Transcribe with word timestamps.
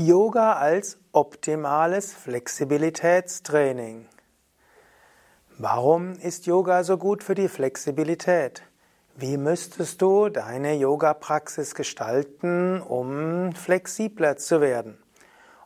Yoga 0.00 0.54
als 0.54 0.96
optimales 1.12 2.14
Flexibilitätstraining. 2.14 4.06
Warum 5.58 6.14
ist 6.14 6.46
Yoga 6.46 6.84
so 6.84 6.96
gut 6.96 7.22
für 7.22 7.34
die 7.34 7.48
Flexibilität? 7.48 8.62
Wie 9.14 9.36
müsstest 9.36 10.00
du 10.00 10.30
deine 10.30 10.72
Yoga-Praxis 10.72 11.74
gestalten, 11.74 12.80
um 12.80 13.52
flexibler 13.52 14.38
zu 14.38 14.62
werden? 14.62 14.96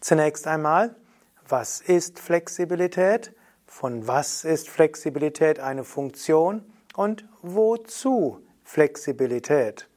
Zunächst 0.00 0.46
einmal, 0.46 0.94
was 1.48 1.80
ist 1.80 2.18
Flexibilität? 2.18 3.32
Von 3.66 4.06
was 4.06 4.44
ist 4.44 4.68
Flexibilität 4.68 5.60
eine 5.60 5.84
Funktion? 5.84 6.62
Und 6.94 7.26
wozu 7.40 8.42
Flexibilität? 8.64 9.88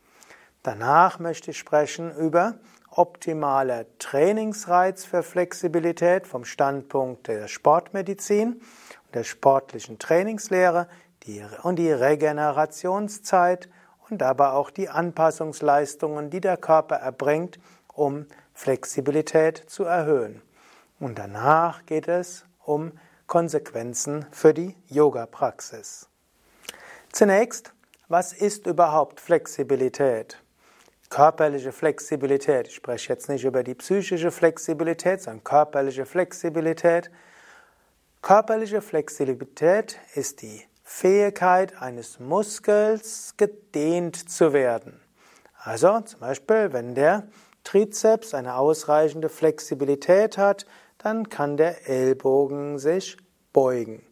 Danach 0.63 1.19
möchte 1.19 1.51
ich 1.51 1.57
sprechen 1.57 2.15
über 2.15 2.59
optimaler 2.97 3.85
Trainingsreiz 3.99 5.05
für 5.05 5.23
Flexibilität 5.23 6.27
vom 6.27 6.45
Standpunkt 6.45 7.27
der 7.27 7.47
Sportmedizin, 7.47 8.61
der 9.13 9.23
sportlichen 9.23 9.99
Trainingslehre 9.99 10.87
und 11.63 11.77
die 11.77 11.91
Regenerationszeit 11.91 13.69
und 14.09 14.23
aber 14.23 14.53
auch 14.53 14.69
die 14.69 14.89
Anpassungsleistungen, 14.89 16.29
die 16.29 16.41
der 16.41 16.57
Körper 16.57 16.95
erbringt, 16.95 17.59
um 17.93 18.25
Flexibilität 18.53 19.63
zu 19.67 19.83
erhöhen. 19.83 20.41
Und 20.99 21.19
danach 21.19 21.85
geht 21.85 22.07
es 22.07 22.45
um 22.63 22.93
Konsequenzen 23.27 24.25
für 24.31 24.53
die 24.53 24.75
Yoga-Praxis. 24.87 26.07
Zunächst, 27.11 27.73
was 28.07 28.33
ist 28.33 28.67
überhaupt 28.67 29.19
Flexibilität? 29.19 30.41
Körperliche 31.09 31.71
Flexibilität. 31.71 32.67
Ich 32.67 32.75
spreche 32.75 33.13
jetzt 33.13 33.29
nicht 33.29 33.45
über 33.45 33.63
die 33.63 33.75
psychische 33.75 34.29
Flexibilität, 34.29 35.21
sondern 35.21 35.43
körperliche 35.43 36.05
Flexibilität. 36.05 37.09
Körperliche 38.21 38.81
Flexibilität 38.81 39.97
ist 40.15 40.41
die 40.41 40.61
Fähigkeit 40.83 41.81
eines 41.81 42.19
Muskels 42.19 43.35
gedehnt 43.37 44.29
zu 44.29 44.51
werden. 44.51 44.99
Also 45.57 46.01
zum 46.01 46.19
Beispiel, 46.19 46.73
wenn 46.73 46.93
der 46.93 47.27
Trizeps 47.63 48.33
eine 48.33 48.55
ausreichende 48.55 49.29
Flexibilität 49.29 50.37
hat, 50.37 50.65
dann 50.97 51.29
kann 51.29 51.57
der 51.57 51.87
Ellbogen 51.87 52.79
sich 52.79 53.17
beugen. 53.53 54.03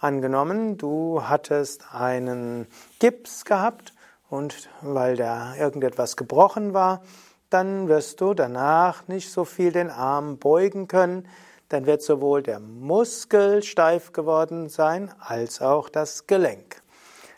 Angenommen, 0.00 0.76
du 0.76 1.22
hattest 1.24 1.92
einen 1.92 2.68
Gips 3.00 3.44
gehabt 3.44 3.92
und 4.30 4.68
weil 4.82 5.16
da 5.16 5.54
irgendetwas 5.56 6.16
gebrochen 6.16 6.74
war, 6.74 7.02
dann 7.50 7.88
wirst 7.88 8.20
du 8.20 8.34
danach 8.34 9.08
nicht 9.08 9.30
so 9.30 9.44
viel 9.44 9.72
den 9.72 9.90
Arm 9.90 10.38
beugen 10.38 10.86
können, 10.86 11.26
dann 11.68 11.86
wird 11.86 12.02
sowohl 12.02 12.42
der 12.42 12.60
Muskel 12.60 13.62
steif 13.62 14.12
geworden 14.12 14.68
sein 14.68 15.12
als 15.18 15.60
auch 15.60 15.88
das 15.88 16.26
Gelenk. 16.26 16.82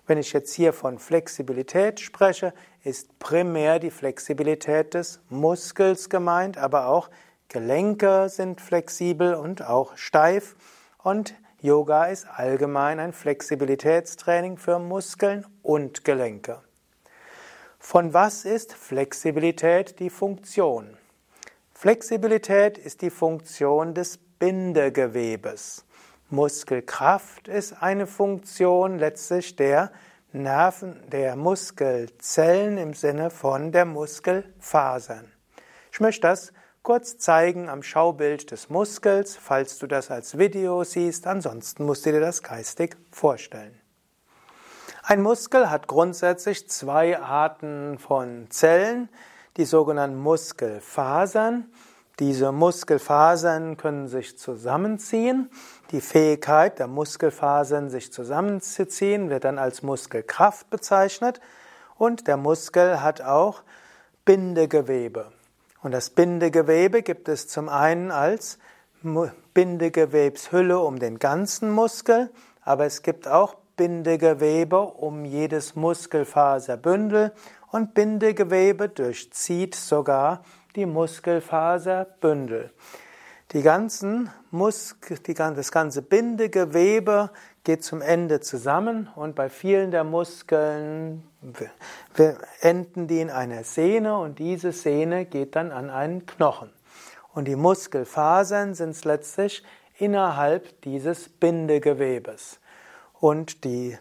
Wenn 0.07 0.19
ich 0.19 0.33
jetzt 0.33 0.53
hier 0.55 0.73
von 0.73 0.99
Flexibilität 0.99 2.01
spreche, 2.01 2.53
ist 2.83 3.19
primär 3.19 3.79
die 3.79 3.91
Flexibilität 3.91 4.95
des 4.95 5.21
Muskels 5.29 6.09
gemeint, 6.09 6.59
aber 6.59 6.87
auch 6.87 7.11
Gelenke 7.49 8.29
sind 8.29 8.61
flexibel 8.61 9.35
und 9.35 9.63
auch 9.63 9.97
steif 9.97 10.57
und 10.99 11.35
Yoga 11.61 12.07
ist 12.07 12.27
allgemein 12.27 12.99
ein 12.99 13.13
Flexibilitätstraining 13.13 14.57
für 14.57 14.79
Muskeln 14.79 15.47
und 15.63 16.05
Gelenke. 16.05 16.63
Von 17.83 18.13
was 18.13 18.45
ist 18.45 18.75
Flexibilität 18.75 19.99
die 19.99 20.11
Funktion? 20.11 20.97
Flexibilität 21.73 22.77
ist 22.79 23.01
die 23.01 23.11
Funktion 23.11 23.95
des 23.95 24.19
Bindegewebes. 24.39 25.87
Muskelkraft 26.29 27.49
ist 27.49 27.83
eine 27.83 28.07
Funktion 28.07 28.99
letztlich 28.99 29.57
der 29.57 29.91
Nerven, 30.31 31.03
der 31.11 31.35
Muskelzellen 31.35 32.77
im 32.77 32.93
Sinne 32.93 33.31
von 33.31 33.73
der 33.73 33.87
Muskelfasern. 33.87 35.33
Ich 35.91 36.01
möchte 36.01 36.29
das 36.29 36.53
kurz 36.83 37.17
zeigen 37.17 37.69
am 37.69 37.83
Schaubild 37.83 38.51
des 38.51 38.69
Muskels, 38.69 39.37
falls 39.37 39.79
du 39.79 39.87
das 39.87 40.11
als 40.11 40.39
Video 40.39 40.85
siehst, 40.85 41.27
ansonsten 41.27 41.87
musst 41.87 42.05
du 42.05 42.13
dir 42.13 42.21
das 42.21 42.43
geistig 42.43 42.97
vorstellen. 43.11 43.80
Ein 45.03 45.23
Muskel 45.23 45.71
hat 45.71 45.87
grundsätzlich 45.87 46.69
zwei 46.69 47.19
Arten 47.19 47.99
von 47.99 48.51
Zellen, 48.51 49.09
die 49.57 49.65
sogenannten 49.65 50.19
Muskelfasern. 50.19 51.71
Diese 52.19 52.53
Muskelfasern 52.53 53.79
können 53.79 54.09
sich 54.09 54.39
zusammenziehen. 54.39 55.51
Die 55.91 56.03
Fähigkeit 56.03 56.79
der 56.79 56.87
Muskelfasern, 56.87 57.89
sich 57.89 58.13
zusammenzuziehen, 58.13 59.31
wird 59.31 59.45
dann 59.45 59.59
als 59.59 59.83
Muskelkraft 59.83 60.69
bezeichnet. 60.69 61.41
Und 61.97 62.27
der 62.29 62.37
Muskel 62.37 63.03
hat 63.03 63.23
auch 63.23 63.63
Bindegewebe. 64.27 65.33
Und 65.83 65.93
das 65.93 66.11
Bindegewebe 66.11 67.03
gibt 67.03 67.29
es 67.29 67.49
zum 67.49 67.71
einen 67.71 68.11
als 68.11 68.59
Bindegewebshülle 69.55 70.79
um 70.79 70.99
den 70.99 71.19
ganzen 71.19 71.71
Muskel, 71.71 72.31
aber 72.63 72.85
es 72.85 73.01
gibt 73.03 73.27
auch 73.27 73.57
Bindegewebe 73.77 74.81
um 74.81 75.25
jedes 75.25 75.75
Muskelfaserbündel 75.75 77.33
und 77.71 77.95
Bindegewebe 77.95 78.89
durchzieht 78.89 79.75
sogar 79.75 80.45
die 80.77 80.87
Muskelfaserbündel. 80.87 82.71
Die 83.53 83.63
ganzen 83.63 84.31
Muskel, 84.53 85.19
die, 85.19 85.35
das 85.35 85.73
ganze 85.73 86.03
Bindegewebe 86.03 87.31
geht 87.65 87.83
zum 87.83 88.01
Ende 88.01 88.41
zusammen 88.41 89.09
und 89.17 89.35
bei 89.35 89.49
vielen 89.49 89.91
der 89.91 90.05
Muskeln 90.05 91.25
enden 92.61 93.09
die 93.09 93.21
in 93.21 93.31
einer 93.31 93.65
Sehne 93.65 94.17
und 94.19 94.39
diese 94.39 94.71
Sehne 94.71 95.25
geht 95.25 95.57
dann 95.57 95.73
an 95.73 95.91
einen 95.91 96.27
Knochen. 96.27 96.71
Und 97.33 97.47
die 97.47 97.57
Muskelfasern 97.57 98.75
sind 98.75 99.05
letztlich 99.05 99.65
innerhalb 99.99 100.81
dieses 100.83 101.29
Bindegewebes. 101.29 102.60
Und 103.21 103.65
die, 103.65 103.99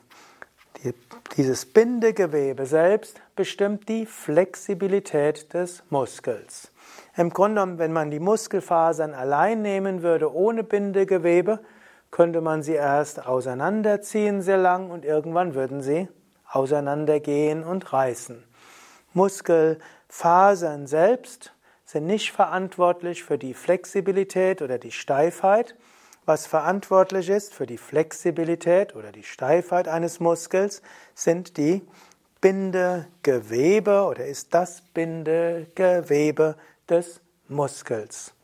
die, 0.84 0.94
dieses 1.36 1.66
Bindegewebe 1.66 2.66
selbst 2.66 3.22
bestimmt 3.36 3.90
die 3.90 4.06
Flexibilität 4.06 5.54
des 5.54 5.84
Muskels. 5.90 6.72
Im 7.16 7.32
Grunde 7.32 7.78
wenn 7.78 7.92
man 7.92 8.12
die 8.12 8.20
Muskelfasern 8.20 9.14
allein 9.14 9.62
nehmen 9.62 10.02
würde, 10.04 10.34
ohne 10.34 10.64
Bindegewebe, 10.64 11.60
könnte 12.12 12.42
man 12.42 12.64
sie 12.64 12.74
erst 12.74 13.26
auseinanderziehen 13.28 14.42
sehr 14.42 14.58
lang 14.58 14.90
und 14.90 15.06
irgendwann 15.06 15.54
würden 15.54 15.82
sie 15.82 16.08
auseinandergehen 16.50 17.64
und 17.64 17.94
reißen. 17.94 18.44
Muskelfasern 19.14 20.88
selbst 20.88 21.54
sind 21.86 22.06
nicht 22.06 22.32
verantwortlich 22.32 23.24
für 23.24 23.38
die 23.38 23.54
Flexibilität 23.54 24.62
oder 24.62 24.78
die 24.78 24.92
Steifheit, 24.92 25.76
was 26.30 26.46
verantwortlich 26.46 27.28
ist 27.28 27.56
für 27.56 27.66
die 27.66 27.80
Flexibilität 27.80 28.96
oder 28.96 29.12
die 29.12 29.24
Steifheit 29.24 29.88
eines 29.88 30.20
Muskels, 30.20 30.84
sind 31.16 31.58
die 31.58 31.82
Bindegewebe 32.40 34.04
oder 34.04 34.28
ist 34.28 34.54
das 34.54 34.84
Bindegewebe 34.94 36.56
des 36.88 37.20
Muskels. 37.48 38.36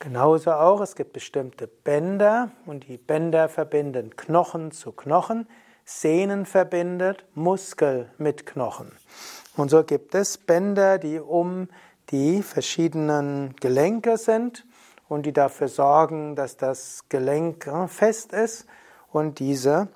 Genauso 0.00 0.50
auch, 0.54 0.80
es 0.80 0.96
gibt 0.96 1.12
bestimmte 1.12 1.68
Bänder 1.68 2.50
und 2.66 2.88
die 2.88 2.98
Bänder 2.98 3.48
verbinden 3.48 4.16
Knochen 4.16 4.72
zu 4.72 4.90
Knochen, 4.90 5.46
Sehnen 5.84 6.46
verbindet 6.46 7.24
Muskel 7.36 8.10
mit 8.18 8.44
Knochen. 8.44 8.90
Und 9.56 9.70
so 9.70 9.84
gibt 9.84 10.16
es 10.16 10.36
Bänder, 10.36 10.98
die 10.98 11.20
um 11.20 11.68
die 12.10 12.42
verschiedenen 12.42 13.54
Gelenke 13.60 14.16
sind 14.16 14.64
und 15.08 15.26
die 15.26 15.32
dafür 15.32 15.68
sorgen, 15.68 16.36
dass 16.36 16.56
das 16.56 17.08
Gelenk 17.08 17.66
äh, 17.66 17.88
fest 17.88 18.32
ist. 18.32 18.66
Und 19.10 19.38
diese 19.38 19.88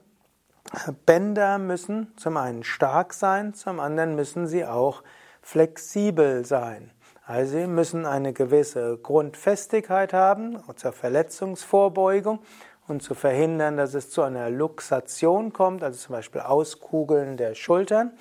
Bänder 1.07 1.59
müssen 1.59 2.13
zum 2.17 2.37
einen 2.37 2.63
stark 2.63 3.15
sein, 3.15 3.55
zum 3.55 3.81
anderen 3.81 4.15
müssen 4.15 4.47
sie 4.47 4.65
auch 4.65 5.03
flexibel 5.41 6.45
sein. 6.45 6.93
Also 7.25 7.59
sie 7.59 7.67
müssen 7.67 8.07
eine 8.07 8.33
gewisse 8.33 8.99
Grundfestigkeit 8.99 10.13
haben 10.13 10.63
zur 10.77 10.93
Verletzungsvorbeugung 10.93 12.41
und 12.87 13.03
zu 13.03 13.15
verhindern, 13.15 13.77
dass 13.77 13.95
es 13.95 14.11
zu 14.11 14.23
einer 14.23 14.51
Luxation 14.51 15.53
kommt, 15.53 15.83
also 15.83 15.99
zum 15.99 16.15
Beispiel 16.15 16.41
Auskugeln 16.41 17.37
der 17.37 17.55
Schultern. 17.55 18.13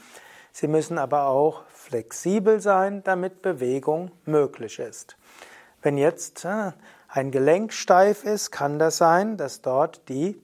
Sie 0.51 0.67
müssen 0.67 0.97
aber 0.97 1.27
auch 1.27 1.63
flexibel 1.69 2.59
sein, 2.59 3.03
damit 3.03 3.41
Bewegung 3.41 4.11
möglich 4.25 4.79
ist. 4.79 5.16
Wenn 5.87 5.97
jetzt 5.97 6.43
äh, 6.43 6.73
ein 7.07 7.31
Gelenk 7.31 7.71
steif 7.71 8.25
ist, 8.25 8.51
kann 8.51 8.77
das 8.77 8.97
sein, 8.97 9.37
dass 9.37 9.61
dort 9.61 10.09
die 10.09 10.37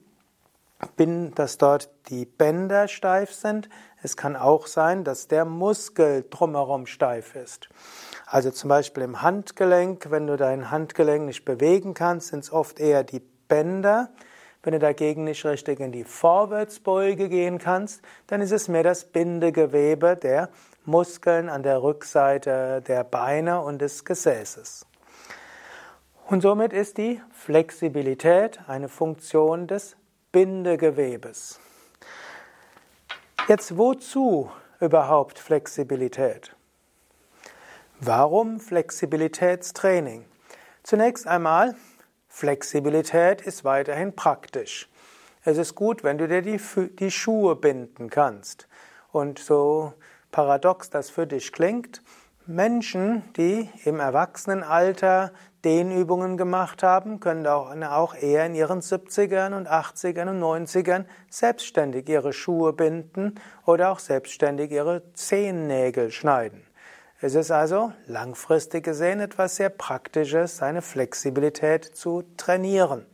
dass 0.96 1.58
dort 1.58 1.90
die 2.08 2.24
Bänder 2.24 2.88
steif 2.88 3.30
sind. 3.30 3.68
Es 4.02 4.16
kann 4.16 4.36
auch 4.36 4.66
sein, 4.66 5.04
dass 5.04 5.28
der 5.28 5.44
Muskel 5.44 6.24
drumherum 6.30 6.86
steif 6.86 7.34
ist. 7.36 7.68
Also 8.24 8.50
zum 8.52 8.68
Beispiel 8.68 9.02
im 9.02 9.20
Handgelenk, 9.20 10.10
wenn 10.10 10.26
du 10.26 10.38
dein 10.38 10.70
Handgelenk 10.70 11.26
nicht 11.26 11.44
bewegen 11.44 11.92
kannst, 11.92 12.28
sind 12.28 12.40
es 12.40 12.50
oft 12.50 12.80
eher 12.80 13.04
die 13.04 13.20
Bänder. 13.20 14.08
Wenn 14.62 14.72
du 14.72 14.78
dagegen 14.78 15.24
nicht 15.24 15.44
richtig 15.44 15.78
in 15.78 15.92
die 15.92 16.04
Vorwärtsbeuge 16.04 17.28
gehen 17.28 17.58
kannst, 17.58 18.00
dann 18.28 18.40
ist 18.40 18.52
es 18.52 18.68
mehr 18.68 18.82
das 18.82 19.04
Bindegewebe 19.04 20.16
der 20.16 20.48
Muskeln 20.86 21.50
an 21.50 21.62
der 21.62 21.82
Rückseite 21.82 22.82
der 22.88 23.04
Beine 23.04 23.60
und 23.60 23.82
des 23.82 24.06
Gesäßes. 24.06 24.86
Und 26.26 26.40
somit 26.40 26.72
ist 26.72 26.96
die 26.96 27.20
Flexibilität 27.32 28.60
eine 28.66 28.88
Funktion 28.88 29.66
des 29.66 29.94
Bindegewebes. 30.32 31.60
Jetzt 33.46 33.76
wozu 33.76 34.50
überhaupt 34.80 35.38
Flexibilität? 35.38 36.56
Warum 38.00 38.58
Flexibilitätstraining? 38.58 40.24
Zunächst 40.82 41.26
einmal, 41.26 41.74
Flexibilität 42.26 43.42
ist 43.42 43.64
weiterhin 43.64 44.16
praktisch. 44.16 44.88
Es 45.44 45.58
ist 45.58 45.74
gut, 45.74 46.04
wenn 46.04 46.16
du 46.16 46.26
dir 46.26 46.40
die, 46.40 46.58
die 46.98 47.10
Schuhe 47.10 47.54
binden 47.54 48.08
kannst. 48.08 48.66
Und 49.12 49.38
so 49.38 49.92
paradox 50.30 50.88
das 50.88 51.10
für 51.10 51.26
dich 51.26 51.52
klingt, 51.52 52.02
Menschen, 52.46 53.22
die 53.34 53.68
im 53.84 54.00
Erwachsenenalter 54.00 55.32
Dehnübungen 55.64 56.36
gemacht 56.36 56.82
haben, 56.82 57.20
können 57.20 57.46
auch 57.46 58.14
eher 58.14 58.46
in 58.46 58.54
ihren 58.54 58.80
70ern 58.80 59.54
und 59.56 59.68
80ern 59.68 60.28
und 60.28 60.40
90ern 60.40 61.06
selbstständig 61.30 62.08
ihre 62.08 62.32
Schuhe 62.32 62.72
binden 62.72 63.34
oder 63.64 63.90
auch 63.90 63.98
selbstständig 63.98 64.70
ihre 64.70 65.02
Zehennägel 65.14 66.10
schneiden. 66.10 66.66
Es 67.20 67.34
ist 67.34 67.50
also 67.50 67.92
langfristig 68.06 68.84
gesehen 68.84 69.20
etwas 69.20 69.56
sehr 69.56 69.70
Praktisches, 69.70 70.58
seine 70.58 70.82
Flexibilität 70.82 71.84
zu 71.96 72.24
trainieren. 72.36 73.06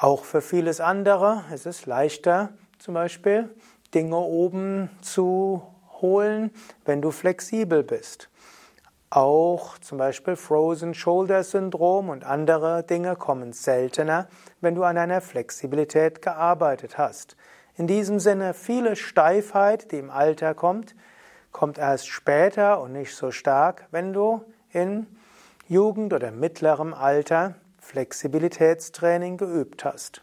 Auch 0.00 0.24
für 0.24 0.42
vieles 0.42 0.80
andere 0.80 1.44
ist 1.54 1.66
es 1.66 1.86
leichter, 1.86 2.50
zum 2.78 2.94
Beispiel 2.94 3.54
Dinge 3.94 4.16
oben 4.16 4.90
zu 5.02 5.62
holen, 6.00 6.50
wenn 6.84 7.00
du 7.00 7.10
flexibel 7.10 7.82
bist. 7.82 8.28
Auch 9.08 9.78
zum 9.78 9.98
Beispiel 9.98 10.34
Frozen 10.34 10.92
Shoulder 10.92 11.44
Syndrom 11.44 12.08
und 12.08 12.24
andere 12.24 12.82
Dinge 12.82 13.14
kommen 13.14 13.52
seltener, 13.52 14.28
wenn 14.60 14.74
du 14.74 14.82
an 14.82 14.98
einer 14.98 15.20
Flexibilität 15.20 16.22
gearbeitet 16.22 16.98
hast. 16.98 17.36
In 17.76 17.86
diesem 17.86 18.18
Sinne, 18.18 18.52
viele 18.52 18.96
Steifheit, 18.96 19.92
die 19.92 19.98
im 19.98 20.10
Alter 20.10 20.54
kommt, 20.54 20.96
kommt 21.52 21.78
erst 21.78 22.08
später 22.08 22.80
und 22.80 22.92
nicht 22.92 23.14
so 23.14 23.30
stark, 23.30 23.86
wenn 23.92 24.12
du 24.12 24.42
in 24.72 25.06
Jugend 25.68 26.12
oder 26.12 26.32
mittlerem 26.32 26.92
Alter 26.92 27.54
Flexibilitätstraining 27.80 29.36
geübt 29.36 29.84
hast. 29.84 30.22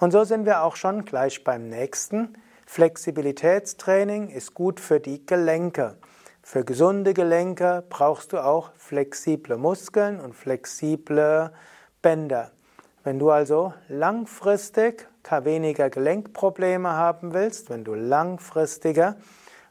Und 0.00 0.10
so 0.10 0.24
sind 0.24 0.46
wir 0.46 0.62
auch 0.62 0.76
schon 0.76 1.04
gleich 1.04 1.44
beim 1.44 1.68
nächsten. 1.68 2.36
Flexibilitätstraining 2.66 4.30
ist 4.30 4.54
gut 4.54 4.80
für 4.80 4.98
die 4.98 5.24
Gelenke. 5.24 5.96
Für 6.48 6.64
gesunde 6.64 7.12
Gelenke 7.12 7.82
brauchst 7.90 8.32
du 8.32 8.38
auch 8.38 8.70
flexible 8.76 9.56
Muskeln 9.56 10.20
und 10.20 10.32
flexible 10.32 11.52
Bänder. 12.02 12.52
Wenn 13.02 13.18
du 13.18 13.30
also 13.30 13.74
langfristig 13.88 15.08
weniger 15.28 15.90
Gelenkprobleme 15.90 16.90
haben 16.90 17.34
willst, 17.34 17.68
wenn 17.68 17.82
du 17.82 17.94
langfristiger 17.94 19.16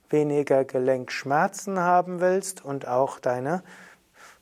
weniger 0.10 0.66
Gelenkschmerzen 0.66 1.80
haben 1.80 2.20
willst 2.20 2.66
und 2.66 2.90
auch 2.90 3.20
deine 3.20 3.64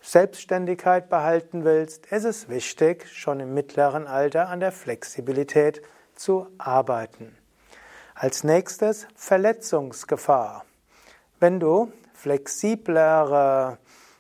Selbstständigkeit 0.02 1.10
behalten 1.10 1.64
willst, 1.64 2.08
ist 2.08 2.26
es 2.26 2.50
wichtig, 2.50 3.08
schon 3.14 3.42
im 3.42 3.54
mittleren 3.54 4.08
Alter 4.08 4.50
an 4.50 4.60
der 4.60 4.72
Flexibilität 4.72 5.84
zu 6.16 6.48
arbeiten. 6.58 7.38
Als 8.16 8.44
nächstes 8.44 9.08
Verletzungsgefahr. 9.16 10.66
Wenn 11.40 11.60
du 11.60 11.92
flexiblere 12.24 13.80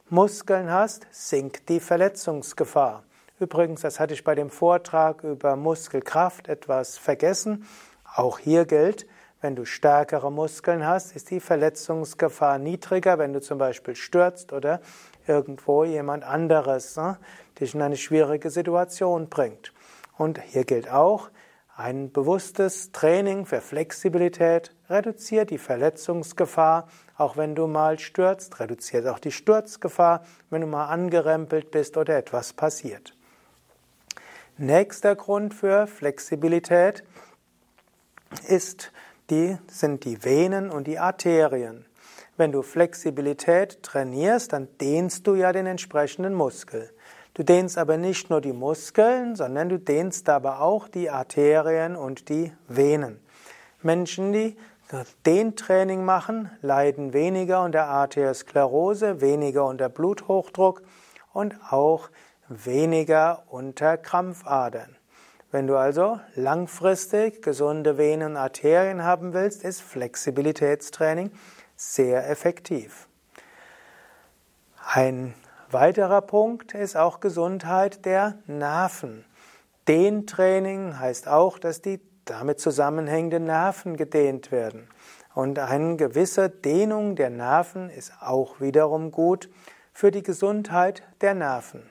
Muskeln 0.10 0.70
hast, 0.70 1.08
sinkt 1.10 1.70
die 1.70 1.80
Verletzungsgefahr. 1.80 3.04
Übrigens, 3.40 3.80
das 3.80 3.98
hatte 3.98 4.14
ich 4.14 4.26
bei 4.26 4.36
dem 4.36 4.50
Vortrag 4.50 5.24
über 5.24 5.56
Muskelkraft 5.56 6.50
etwas 6.50 6.98
vergessen. 6.98 7.66
Auch 8.14 8.40
hier 8.40 8.66
gilt, 8.66 9.08
wenn 9.40 9.56
du 9.56 9.64
stärkere 9.64 10.34
Muskeln 10.34 10.86
hast, 10.86 11.16
ist 11.16 11.32
die 11.32 11.40
Verletzungsgefahr 11.40 12.60
niedriger, 12.60 13.20
wenn 13.20 13.32
du 13.32 13.40
zum 13.40 13.58
Beispiel 13.58 13.96
stürzt 13.96 14.52
oder 14.52 14.82
irgendwo 15.26 15.86
jemand 15.86 16.26
anderes 16.26 16.98
ne, 16.98 17.18
dich 17.62 17.74
in 17.74 17.82
eine 17.82 17.96
schwierige 17.96 18.50
Situation 18.50 19.30
bringt. 19.30 19.72
Und 20.18 20.42
hier 20.42 20.66
gilt 20.66 20.92
auch, 20.92 21.30
ein 21.78 22.12
bewusstes 22.12 22.92
Training 22.92 23.46
für 23.46 23.62
Flexibilität 23.62 24.76
reduziert 24.94 25.50
die 25.50 25.58
Verletzungsgefahr, 25.58 26.88
auch 27.18 27.36
wenn 27.36 27.56
du 27.56 27.68
mal 27.68 28.00
stürzt, 28.00 28.60
reduziert 28.60 29.08
auch 29.08 29.20
die 29.20 29.32
Sturzgefahr, 29.32 30.24
wenn 30.50 30.62
du 30.62 30.68
mal 30.68 30.86
angerempelt 30.86 31.72
bist 31.72 31.98
oder 31.98 32.18
etwas 32.18 32.54
passiert. 32.54 33.14
Nächster 34.58 35.16
Grund 35.16 35.54
für 35.54 35.88
Flexibilität 35.88 37.04
ist 38.48 38.92
die 39.30 39.58
sind 39.68 40.06
die 40.06 40.24
Venen 40.24 40.70
und 40.70 40.86
die 40.86 41.00
Arterien. 41.00 41.86
Wenn 42.38 42.52
du 42.52 42.62
Flexibilität 42.62 43.82
trainierst, 43.84 44.54
dann 44.54 44.68
dehnst 44.80 45.26
du 45.28 45.36
ja 45.36 45.52
den 45.52 45.66
entsprechenden 45.66 46.34
Muskel. 46.34 46.92
Du 47.34 47.44
dehnst 47.44 47.78
aber 47.78 47.98
nicht 47.98 48.30
nur 48.30 48.42
die 48.42 48.54
Muskeln, 48.54 49.36
sondern 49.36 49.70
du 49.70 49.80
dehnst 49.80 50.30
aber 50.30 50.62
auch 50.62 50.88
die 50.88 51.10
Arterien 51.10 51.96
und 51.96 52.30
die 52.30 52.52
Venen. 52.68 53.20
Menschen, 53.82 54.34
die 54.34 54.56
Dehntraining 55.26 56.06
machen, 56.06 56.52
leiden 56.62 57.14
weniger 57.14 57.64
unter 57.64 57.86
Arteriosklerose, 57.86 59.22
weniger 59.22 59.66
unter 59.66 59.90
Bluthochdruck 59.90 60.84
und 61.34 61.56
auch 61.70 62.10
weniger 62.48 63.44
unter 63.50 63.98
Krampfadern. 63.98 64.96
Wenn 65.52 65.68
du 65.68 65.78
also 65.78 66.20
langfristig 66.36 67.42
gesunde 67.42 67.98
Venen 67.98 68.32
und 68.32 68.38
Arterien 68.38 69.04
haben 69.04 69.34
willst, 69.34 69.64
ist 69.64 69.82
Flexibilitätstraining 69.82 71.32
sehr 71.76 72.30
effektiv. 72.30 73.08
Ein 74.86 75.34
weiterer 75.70 76.22
Punkt 76.22 76.74
ist 76.74 76.96
auch 76.96 77.20
Gesundheit 77.20 78.06
der 78.06 78.38
Nerven. 78.46 79.26
Dehntraining 79.88 81.00
heißt 81.00 81.28
auch, 81.28 81.60
dass 81.60 81.82
die 81.82 82.00
damit 82.26 82.60
zusammenhängenden 82.60 83.46
Nerven 83.46 83.98
gedehnt 83.98 84.52
werden. 84.52 84.88
Und 85.34 85.58
eine 85.60 85.96
gewisse 85.96 86.50
Dehnung 86.50 87.16
der 87.16 87.30
Nerven 87.30 87.90
ist 87.90 88.14
auch 88.22 88.60
wiederum 88.62 89.12
gut 89.12 89.50
für 89.92 90.12
die 90.12 90.24
Gesundheit 90.24 91.04
der 91.22 91.34
Nerven. 91.34 91.84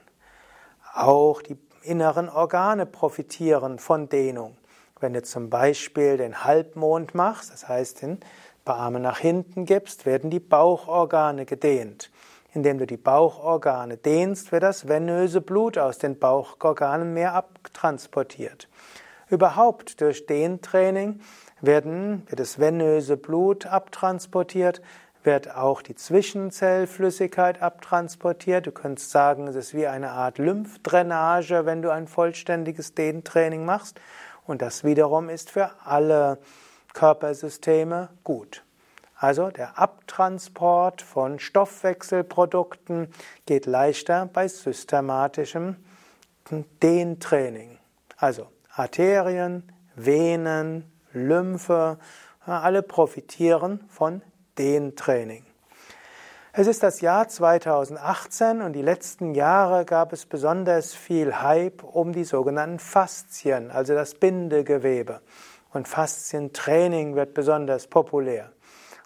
Auch 0.94 1.42
die 1.42 1.56
inneren 1.82 2.28
Organe 2.28 2.86
profitieren 2.86 3.78
von 3.78 4.08
Dehnung. 4.08 4.56
Wenn 5.00 5.14
du 5.14 5.22
zum 5.22 5.50
Beispiel 5.50 6.16
den 6.16 6.44
Halbmond 6.44 7.14
machst, 7.14 7.52
das 7.52 7.68
heißt 7.68 8.02
den 8.02 8.20
Arme 8.64 9.00
nach 9.00 9.18
hinten 9.18 9.64
gibst, 9.64 10.06
werden 10.06 10.30
die 10.30 10.38
Bauchorgane 10.38 11.44
gedehnt. 11.44 12.10
Indem 12.54 12.78
du 12.78 12.86
die 12.86 12.96
Bauchorgane 12.96 13.96
dehnst, 13.96 14.52
wird 14.52 14.62
das 14.62 14.86
venöse 14.86 15.40
Blut 15.40 15.78
aus 15.78 15.98
den 15.98 16.18
Bauchorganen 16.18 17.14
mehr 17.14 17.34
abtransportiert. 17.34 18.68
Überhaupt 19.32 20.02
durch 20.02 20.26
Dehntraining 20.26 21.20
werden, 21.62 22.26
wird 22.28 22.38
das 22.38 22.58
venöse 22.58 23.16
Blut 23.16 23.64
abtransportiert, 23.64 24.82
wird 25.22 25.56
auch 25.56 25.80
die 25.80 25.94
Zwischenzellflüssigkeit 25.94 27.62
abtransportiert. 27.62 28.66
Du 28.66 28.72
könntest 28.72 29.10
sagen, 29.10 29.48
es 29.48 29.56
ist 29.56 29.72
wie 29.72 29.86
eine 29.86 30.10
Art 30.10 30.36
Lymphdrainage, 30.36 31.64
wenn 31.64 31.80
du 31.80 31.88
ein 31.88 32.08
vollständiges 32.08 32.92
Dehntraining 32.92 33.64
machst. 33.64 33.98
Und 34.44 34.60
das 34.60 34.84
wiederum 34.84 35.30
ist 35.30 35.50
für 35.50 35.70
alle 35.82 36.36
Körpersysteme 36.92 38.10
gut. 38.24 38.64
Also 39.16 39.48
der 39.48 39.78
Abtransport 39.78 41.00
von 41.00 41.38
Stoffwechselprodukten 41.38 43.08
geht 43.46 43.64
leichter 43.64 44.28
bei 44.30 44.46
systematischem 44.46 45.76
Dehntraining. 46.82 47.78
Also 48.18 48.48
Arterien, 48.74 49.64
Venen, 49.96 50.90
Lymphe, 51.12 51.98
alle 52.46 52.82
profitieren 52.82 53.84
von 53.88 54.22
Dehntraining. 54.56 55.44
Es 56.54 56.66
ist 56.66 56.82
das 56.82 57.02
Jahr 57.02 57.28
2018 57.28 58.62
und 58.62 58.72
die 58.72 58.82
letzten 58.82 59.34
Jahre 59.34 59.84
gab 59.84 60.14
es 60.14 60.24
besonders 60.24 60.94
viel 60.94 61.42
Hype 61.42 61.84
um 61.84 62.12
die 62.12 62.24
sogenannten 62.24 62.78
Faszien, 62.78 63.70
also 63.70 63.94
das 63.94 64.14
Bindegewebe. 64.14 65.20
Und 65.72 65.86
Faszientraining 65.86 67.14
wird 67.14 67.34
besonders 67.34 67.86
populär. 67.86 68.52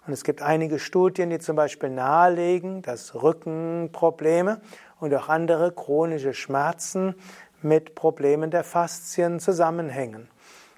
Und 0.05 0.13
es 0.13 0.23
gibt 0.23 0.41
einige 0.41 0.79
Studien, 0.79 1.29
die 1.29 1.39
zum 1.39 1.57
Beispiel 1.57 1.89
nahelegen, 1.89 2.81
dass 2.81 3.13
Rückenprobleme 3.13 4.61
und 5.01 5.13
auch 5.13 5.27
andere 5.27 5.73
chronische 5.73 6.33
Schmerzen 6.33 7.15
mit 7.61 7.95
Problemen 7.95 8.51
der 8.51 8.63
Faszien 8.63 9.39
zusammenhängen. 9.39 10.29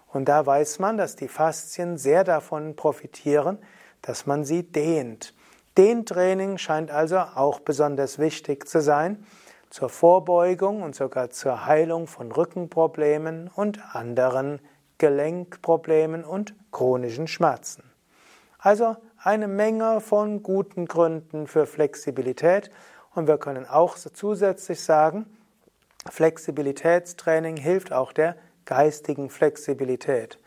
Und 0.08 0.30
da 0.30 0.46
weiß 0.46 0.80
man, 0.80 0.98
dass 0.98 1.16
die 1.16 1.28
Faszien 1.28 1.98
sehr 1.98 2.24
davon 2.24 2.76
profitieren, 2.76 3.60
dass 4.02 4.26
man 4.26 4.44
sie 4.44 4.64
dehnt. 4.64 5.34
Dehntraining 5.78 6.58
scheint 6.58 6.92
also 6.92 7.20
auch 7.20 7.60
besonders 7.60 8.20
wichtig 8.20 8.68
zu 8.68 8.82
sein 8.82 9.26
zur 9.70 9.90
Vorbeugung 9.90 10.82
und 10.82 10.96
sogar 10.96 11.30
zur 11.30 11.66
Heilung 11.66 12.08
von 12.08 12.32
Rückenproblemen 12.32 13.50
und 13.54 13.96
anderen 13.96 14.60
Gelenkproblemen 14.98 16.24
und 16.24 16.56
chronischen 16.72 17.28
Schmerzen. 17.28 17.84
Also 18.58 18.98
eine 19.18 19.48
Menge 19.48 20.02
von 20.02 20.44
guten 20.44 20.86
Gründen 20.86 21.48
für 21.48 21.66
Flexibilität. 21.66 22.72
Und 23.16 23.28
wir 23.28 23.38
können 23.38 23.66
auch 23.66 23.96
zusätzlich 23.96 24.82
sagen, 24.82 25.26
Flexibilitätstraining 26.10 27.58
hilft 27.58 27.94
auch 27.94 28.14
der 28.14 28.36
geistigen 28.66 29.30
Flexibilität. 29.30 30.40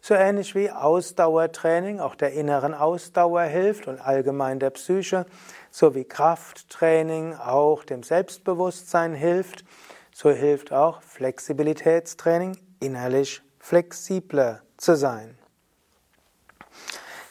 So 0.00 0.14
ähnlich 0.14 0.54
wie 0.54 0.70
Ausdauertraining 0.70 2.00
auch 2.00 2.14
der 2.14 2.32
inneren 2.32 2.72
Ausdauer 2.72 3.42
hilft 3.42 3.88
und 3.88 4.00
allgemein 4.00 4.60
der 4.60 4.70
Psyche, 4.70 5.26
so 5.70 5.94
wie 5.94 6.04
Krafttraining 6.04 7.34
auch 7.34 7.84
dem 7.84 8.02
Selbstbewusstsein 8.02 9.14
hilft, 9.14 9.64
so 10.12 10.30
hilft 10.30 10.72
auch 10.72 11.02
Flexibilitätstraining 11.02 12.56
innerlich 12.80 13.42
flexibler 13.58 14.62
zu 14.76 14.96
sein. 14.96 15.36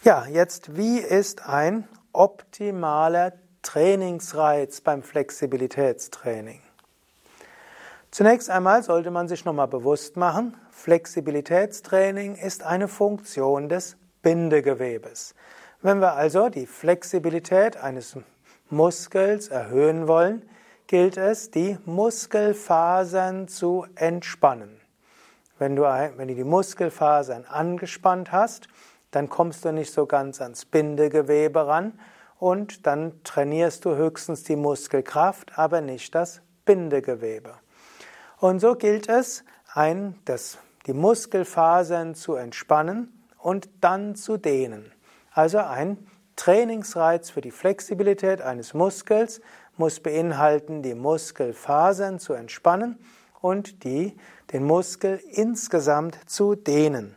Ja, 0.04 0.26
jetzt, 0.26 0.78
wie 0.78 1.00
ist 1.00 1.46
ein 1.46 1.88
optimaler 2.14 3.34
Trainingsreiz 3.62 4.82
beim 4.82 5.04
Flexibilitätstraining? 5.04 6.62
Zunächst 8.18 8.50
einmal 8.50 8.82
sollte 8.82 9.12
man 9.12 9.28
sich 9.28 9.46
nochmal 9.46 9.68
bewusst 9.68 10.18
machen, 10.18 10.58
Flexibilitätstraining 10.72 12.34
ist 12.34 12.64
eine 12.64 12.88
Funktion 12.88 13.70
des 13.70 13.96
Bindegewebes. 14.24 15.36
Wenn 15.84 16.00
wir 16.00 16.14
also 16.14 16.50
die 16.50 16.66
Flexibilität 16.66 17.78
eines 17.78 18.18
Muskels 18.72 19.50
erhöhen 19.50 20.08
wollen, 20.08 20.50
gilt 20.88 21.16
es, 21.18 21.52
die 21.52 21.78
Muskelfasern 21.86 23.48
zu 23.48 23.86
entspannen. 23.94 24.82
Wenn 25.60 25.76
du, 25.76 25.84
wenn 25.84 26.28
du 26.28 26.34
die 26.34 26.44
Muskelfasern 26.44 27.46
angespannt 27.46 28.32
hast, 28.32 28.68
dann 29.12 29.30
kommst 29.30 29.64
du 29.64 29.72
nicht 29.72 29.94
so 29.94 30.08
ganz 30.08 30.42
ans 30.42 30.66
Bindegewebe 30.66 31.68
ran 31.68 32.00
und 32.40 32.88
dann 32.88 33.24
trainierst 33.24 33.86
du 33.86 33.96
höchstens 33.96 34.42
die 34.42 34.56
Muskelkraft, 34.56 35.60
aber 35.60 35.82
nicht 35.82 36.16
das 36.16 36.42
Bindegewebe. 36.66 37.54
Und 38.40 38.60
so 38.60 38.76
gilt 38.76 39.10
es, 39.10 39.44
ein, 39.74 40.16
das, 40.26 40.60
die 40.86 40.94
Muskelfasern 40.94 42.14
zu 42.14 42.36
entspannen 42.36 43.12
und 43.40 43.70
dann 43.82 44.16
zu 44.16 44.38
dehnen. 44.38 44.92
Also 45.32 45.58
ein 45.60 45.98
Trainingsreiz 46.36 47.32
für 47.32 47.42
die 47.42 47.52
Flexibilität 47.52 48.42
eines 48.42 48.76
Muskels 48.76 49.42
muss 49.76 50.00
beinhalten, 50.00 50.84
die 50.84 50.94
Muskelfasern 50.94 52.20
zu 52.20 52.34
entspannen 52.34 53.00
und 53.42 53.84
die, 53.84 54.16
den 54.52 54.64
Muskel 54.64 55.20
insgesamt 55.32 56.18
zu 56.30 56.56
dehnen. 56.56 57.16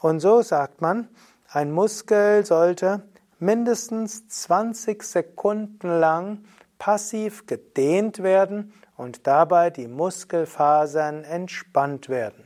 Und 0.00 0.20
so 0.20 0.42
sagt 0.42 0.80
man, 0.80 1.08
ein 1.48 1.70
Muskel 1.70 2.44
sollte 2.44 3.02
mindestens 3.38 4.28
20 4.28 5.02
Sekunden 5.04 6.00
lang 6.00 6.44
passiv 6.78 7.46
gedehnt 7.46 8.22
werden 8.22 8.72
und 8.98 9.26
dabei 9.26 9.70
die 9.70 9.88
Muskelfasern 9.88 11.24
entspannt 11.24 12.10
werden. 12.10 12.44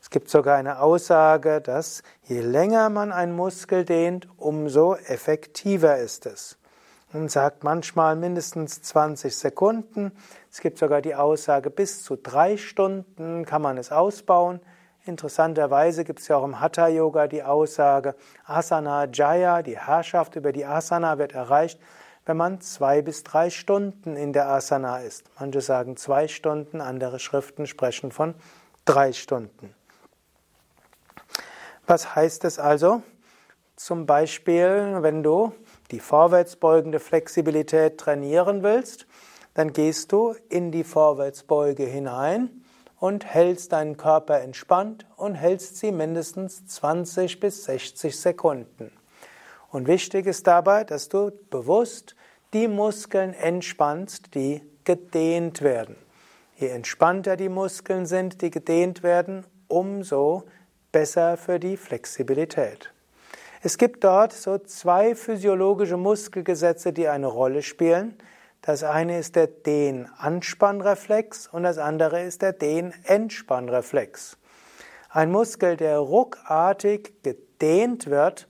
Es 0.00 0.08
gibt 0.08 0.30
sogar 0.30 0.56
eine 0.56 0.80
Aussage, 0.80 1.60
dass 1.60 2.02
je 2.24 2.40
länger 2.40 2.88
man 2.88 3.12
einen 3.12 3.36
Muskel 3.36 3.84
dehnt, 3.84 4.26
umso 4.38 4.94
effektiver 4.94 5.98
ist 5.98 6.24
es. 6.26 6.56
Man 7.12 7.28
sagt 7.28 7.62
manchmal 7.62 8.16
mindestens 8.16 8.82
20 8.82 9.36
Sekunden. 9.36 10.12
Es 10.50 10.60
gibt 10.60 10.78
sogar 10.78 11.02
die 11.02 11.14
Aussage, 11.14 11.68
bis 11.68 12.02
zu 12.02 12.16
drei 12.16 12.56
Stunden 12.56 13.44
kann 13.44 13.60
man 13.60 13.76
es 13.76 13.92
ausbauen. 13.92 14.60
Interessanterweise 15.04 16.04
gibt 16.04 16.20
es 16.20 16.28
ja 16.28 16.36
auch 16.36 16.44
im 16.44 16.60
Hatha 16.60 16.88
Yoga 16.88 17.26
die 17.26 17.42
Aussage, 17.42 18.14
Asana 18.46 19.08
Jaya, 19.12 19.62
die 19.62 19.78
Herrschaft 19.78 20.36
über 20.36 20.52
die 20.52 20.64
Asana 20.64 21.18
wird 21.18 21.32
erreicht, 21.32 21.80
wenn 22.26 22.36
man 22.36 22.60
zwei 22.60 23.02
bis 23.02 23.24
drei 23.24 23.50
Stunden 23.50 24.16
in 24.16 24.32
der 24.32 24.48
Asana 24.48 24.98
ist. 24.98 25.24
Manche 25.38 25.60
sagen 25.60 25.96
zwei 25.96 26.28
Stunden, 26.28 26.80
andere 26.80 27.18
Schriften 27.18 27.66
sprechen 27.66 28.12
von 28.12 28.34
drei 28.84 29.12
Stunden. 29.12 29.74
Was 31.86 32.14
heißt 32.14 32.44
es 32.44 32.58
also? 32.58 33.02
Zum 33.76 34.06
Beispiel, 34.06 34.98
wenn 35.00 35.22
du 35.22 35.52
die 35.90 36.00
vorwärtsbeugende 36.00 37.00
Flexibilität 37.00 37.98
trainieren 37.98 38.62
willst, 38.62 39.06
dann 39.54 39.72
gehst 39.72 40.12
du 40.12 40.34
in 40.48 40.70
die 40.70 40.84
Vorwärtsbeuge 40.84 41.84
hinein 41.84 42.62
und 42.98 43.24
hältst 43.24 43.72
deinen 43.72 43.96
Körper 43.96 44.40
entspannt 44.40 45.06
und 45.16 45.34
hältst 45.34 45.78
sie 45.78 45.90
mindestens 45.90 46.66
20 46.66 47.40
bis 47.40 47.64
60 47.64 48.20
Sekunden. 48.20 48.92
Und 49.70 49.86
wichtig 49.86 50.26
ist 50.26 50.46
dabei, 50.46 50.84
dass 50.84 51.08
du 51.08 51.30
bewusst 51.50 52.16
die 52.52 52.68
Muskeln 52.68 53.34
entspannst, 53.34 54.34
die 54.34 54.62
gedehnt 54.84 55.62
werden. 55.62 55.96
Je 56.56 56.68
entspannter 56.68 57.36
die 57.36 57.48
Muskeln 57.48 58.06
sind, 58.06 58.42
die 58.42 58.50
gedehnt 58.50 59.02
werden, 59.02 59.46
umso 59.68 60.44
besser 60.92 61.36
für 61.36 61.60
die 61.60 61.76
Flexibilität. 61.76 62.92
Es 63.62 63.78
gibt 63.78 64.04
dort 64.04 64.32
so 64.32 64.58
zwei 64.58 65.14
physiologische 65.14 65.96
Muskelgesetze, 65.96 66.92
die 66.92 67.08
eine 67.08 67.26
Rolle 67.26 67.62
spielen. 67.62 68.16
Das 68.62 68.82
eine 68.82 69.18
ist 69.18 69.36
der 69.36 69.46
Dehn-Anspannreflex 69.46 71.46
und 71.46 71.62
das 71.62 71.78
andere 71.78 72.22
ist 72.22 72.42
der 72.42 72.52
Dehn-Entspannreflex. 72.52 74.36
Ein 75.10 75.30
Muskel, 75.30 75.76
der 75.76 75.98
ruckartig 75.98 77.22
gedehnt 77.22 78.08
wird, 78.08 78.48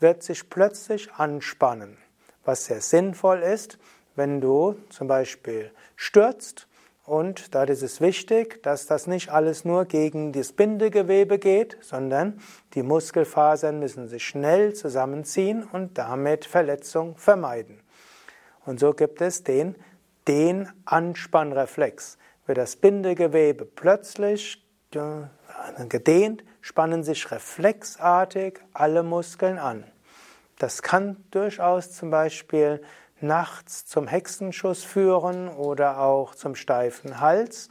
wird 0.00 0.22
sich 0.22 0.48
plötzlich 0.50 1.12
anspannen, 1.12 1.98
was 2.44 2.66
sehr 2.66 2.80
sinnvoll 2.80 3.40
ist, 3.40 3.78
wenn 4.16 4.40
du 4.40 4.76
zum 4.90 5.08
Beispiel 5.08 5.70
stürzt 5.96 6.68
und 7.08 7.54
da 7.54 7.64
ist 7.64 7.82
es 7.82 8.02
wichtig, 8.02 8.62
dass 8.62 8.84
das 8.84 9.06
nicht 9.06 9.30
alles 9.30 9.64
nur 9.64 9.86
gegen 9.86 10.32
das 10.32 10.52
Bindegewebe 10.52 11.38
geht, 11.38 11.78
sondern 11.80 12.38
die 12.74 12.82
Muskelfasern 12.82 13.78
müssen 13.78 14.08
sich 14.08 14.26
schnell 14.26 14.74
zusammenziehen 14.74 15.64
und 15.64 15.96
damit 15.96 16.44
Verletzung 16.44 17.16
vermeiden. 17.16 17.80
Und 18.66 18.78
so 18.78 18.92
gibt 18.92 19.22
es 19.22 19.42
den, 19.42 19.76
den 20.26 20.68
Anspannreflex. 20.84 22.18
Wird 22.44 22.58
das 22.58 22.76
Bindegewebe 22.76 23.64
plötzlich 23.64 24.62
gedehnt, 25.88 26.44
spannen 26.68 27.02
sich 27.02 27.30
reflexartig 27.30 28.60
alle 28.74 29.02
Muskeln 29.02 29.58
an. 29.58 29.84
Das 30.58 30.82
kann 30.82 31.16
durchaus 31.30 31.92
zum 31.92 32.10
Beispiel 32.10 32.82
nachts 33.22 33.86
zum 33.86 34.06
Hexenschuss 34.06 34.84
führen 34.84 35.48
oder 35.48 35.98
auch 35.98 36.34
zum 36.34 36.54
steifen 36.54 37.20
Hals, 37.20 37.70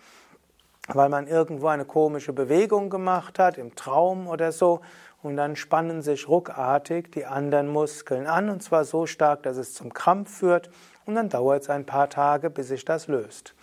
weil 0.87 1.09
man 1.09 1.27
irgendwo 1.27 1.67
eine 1.67 1.85
komische 1.85 2.33
Bewegung 2.33 2.89
gemacht 2.89 3.37
hat, 3.37 3.59
im 3.59 3.75
Traum 3.75 4.27
oder 4.27 4.51
so, 4.51 4.81
und 5.21 5.37
dann 5.37 5.55
spannen 5.55 6.01
sich 6.01 6.27
ruckartig 6.27 7.11
die 7.11 7.27
anderen 7.27 7.67
Muskeln 7.67 8.25
an, 8.25 8.49
und 8.49 8.63
zwar 8.63 8.83
so 8.83 9.05
stark, 9.05 9.43
dass 9.43 9.57
es 9.57 9.75
zum 9.75 9.93
Krampf 9.93 10.39
führt, 10.39 10.71
und 11.05 11.13
dann 11.13 11.29
dauert 11.29 11.61
es 11.61 11.69
ein 11.69 11.85
paar 11.85 12.09
Tage, 12.09 12.49
bis 12.49 12.69
sich 12.69 12.83
das 12.83 13.05
löst. 13.05 13.53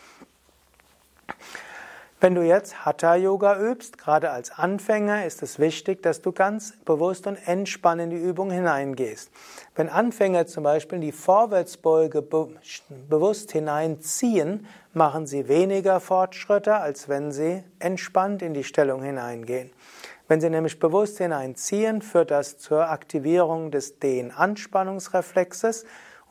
Wenn 2.20 2.34
du 2.34 2.42
jetzt 2.42 2.86
Hatha 2.86 3.16
Yoga 3.16 3.60
übst, 3.60 3.98
gerade 3.98 4.30
als 4.30 4.50
Anfänger, 4.50 5.26
ist 5.26 5.42
es 5.42 5.58
wichtig, 5.58 6.02
dass 6.02 6.22
du 6.22 6.32
ganz 6.32 6.74
bewusst 6.84 7.26
und 7.26 7.36
entspannt 7.46 8.00
in 8.00 8.10
die 8.10 8.16
Übung 8.16 8.50
hineingehst. 8.50 9.30
Wenn 9.74 9.88
Anfänger 9.88 10.46
zum 10.46 10.64
Beispiel 10.64 11.00
die 11.00 11.12
Vorwärtsbeuge 11.12 12.22
be 12.22 12.48
bewusst 13.10 13.52
hineinziehen, 13.52 14.66
machen 14.92 15.26
sie 15.26 15.48
weniger 15.48 16.00
Fortschritte, 16.00 16.76
als 16.76 17.08
wenn 17.08 17.32
sie 17.32 17.62
entspannt 17.78 18.42
in 18.42 18.54
die 18.54 18.64
Stellung 18.64 19.02
hineingehen. 19.02 19.70
Wenn 20.26 20.40
Sie 20.40 20.48
nämlich 20.48 20.78
bewusst 20.80 21.18
hineinziehen, 21.18 22.00
führt 22.00 22.30
das 22.30 22.56
zur 22.56 22.88
Aktivierung 22.88 23.70
des 23.70 23.98
Dehnanspannungsreflexes 23.98 25.84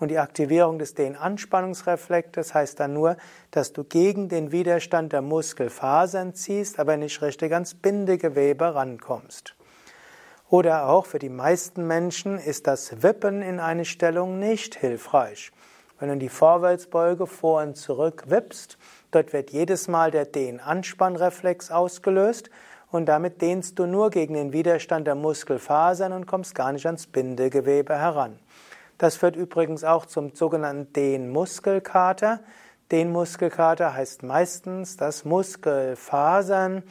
und 0.03 0.10
die 0.10 0.19
Aktivierung 0.19 0.79
des 0.79 0.95
Dehnanspannungsreflexes 0.95 2.53
heißt 2.53 2.79
dann 2.79 2.93
nur, 2.93 3.15
dass 3.51 3.72
du 3.72 3.86
gegen 3.86 4.27
den 4.27 4.51
Widerstand 4.51 5.13
der 5.13 5.22
Muskelfasern 5.22 6.33
ziehst, 6.36 6.77
aber 6.77 6.98
nicht 6.98 7.22
richtig 7.22 7.53
ans 7.53 7.74
Bindegewebe 7.74 8.75
rankommst. 8.75 9.55
Oder 10.50 10.89
auch 10.89 11.05
für 11.05 11.19
die 11.19 11.29
meisten 11.29 11.88
Menschen 11.88 12.38
ist 12.38 12.67
das 12.67 13.01
Wippen 13.01 13.41
in 13.41 13.62
eine 13.62 13.86
Stellung 13.86 14.39
nicht 14.39 14.75
hilfreich. 14.75 15.51
Wenn 16.00 16.10
du 16.10 16.17
die 16.17 16.29
Vorwärtsbeuge 16.29 17.25
vor 17.25 17.63
und 17.63 17.77
zurück 17.77 18.25
wippst, 18.27 18.77
dort 19.12 19.31
wird 19.31 19.51
jedes 19.51 19.88
Mal 19.88 20.12
der 20.12 20.25
Dehnanspannreflex 20.25 21.72
ausgelöst 21.72 22.50
und 22.91 23.05
damit 23.05 23.41
dehnst 23.41 23.79
du 23.79 23.86
nur 23.86 24.10
gegen 24.10 24.33
den 24.33 24.51
Widerstand 24.51 25.07
der 25.07 25.15
Muskelfasern 25.15 26.12
und 26.12 26.27
kommst 26.27 26.55
gar 26.55 26.74
nicht 26.74 26.86
ans 26.86 27.07
Bindegewebe 27.07 27.98
heran. 27.98 28.38
Das 29.03 29.17
führt 29.17 29.36
übrigens 29.36 29.83
auch 29.83 30.05
zum 30.05 30.33
sogenannten 30.33 30.93
Dehnmuskelkater. 30.93 32.39
Dehnmuskelkater 32.89 33.93
heißt 33.93 34.24
meistens, 34.24 34.95
dass 34.95 35.25
Muskelfasern 35.25 36.83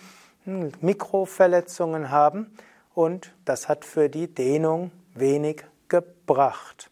hm, 0.44 0.72
Mikroverletzungen 0.82 2.10
haben 2.10 2.54
und 2.92 3.32
das 3.46 3.70
hat 3.70 3.86
für 3.86 4.10
die 4.10 4.26
Dehnung 4.26 4.90
wenig 5.14 5.64
gebracht. 5.88 6.90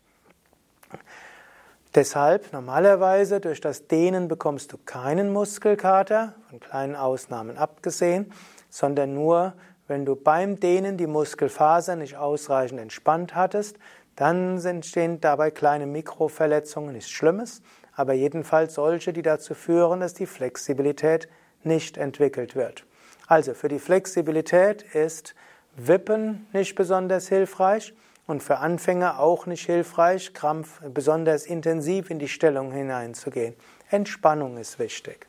Deshalb 1.94 2.54
normalerweise 2.54 3.40
durch 3.40 3.60
das 3.60 3.88
Dehnen 3.88 4.26
bekommst 4.26 4.72
du 4.72 4.78
keinen 4.78 5.34
Muskelkater, 5.34 6.32
von 6.48 6.60
kleinen 6.60 6.96
Ausnahmen 6.96 7.58
abgesehen 7.58 8.32
sondern 8.70 9.12
nur, 9.12 9.52
wenn 9.88 10.06
du 10.06 10.14
beim 10.14 10.60
Dehnen 10.60 10.96
die 10.96 11.08
Muskelfaser 11.08 11.96
nicht 11.96 12.16
ausreichend 12.16 12.80
entspannt 12.80 13.34
hattest, 13.34 13.76
dann 14.20 14.62
entstehen 14.62 15.18
dabei 15.22 15.50
kleine 15.50 15.86
Mikroverletzungen, 15.86 16.92
nichts 16.92 17.08
Schlimmes, 17.08 17.62
aber 17.94 18.12
jedenfalls 18.12 18.74
solche, 18.74 19.14
die 19.14 19.22
dazu 19.22 19.54
führen, 19.54 20.00
dass 20.00 20.12
die 20.12 20.26
Flexibilität 20.26 21.26
nicht 21.62 21.96
entwickelt 21.96 22.54
wird. 22.54 22.84
Also 23.26 23.54
für 23.54 23.68
die 23.68 23.78
Flexibilität 23.78 24.82
ist 24.94 25.34
Wippen 25.74 26.46
nicht 26.52 26.74
besonders 26.74 27.28
hilfreich 27.28 27.94
und 28.26 28.42
für 28.42 28.58
Anfänger 28.58 29.20
auch 29.20 29.46
nicht 29.46 29.64
hilfreich, 29.64 30.34
Krampf 30.34 30.82
besonders 30.92 31.46
intensiv 31.46 32.10
in 32.10 32.18
die 32.18 32.28
Stellung 32.28 32.72
hineinzugehen. 32.72 33.54
Entspannung 33.88 34.58
ist 34.58 34.78
wichtig. 34.78 35.26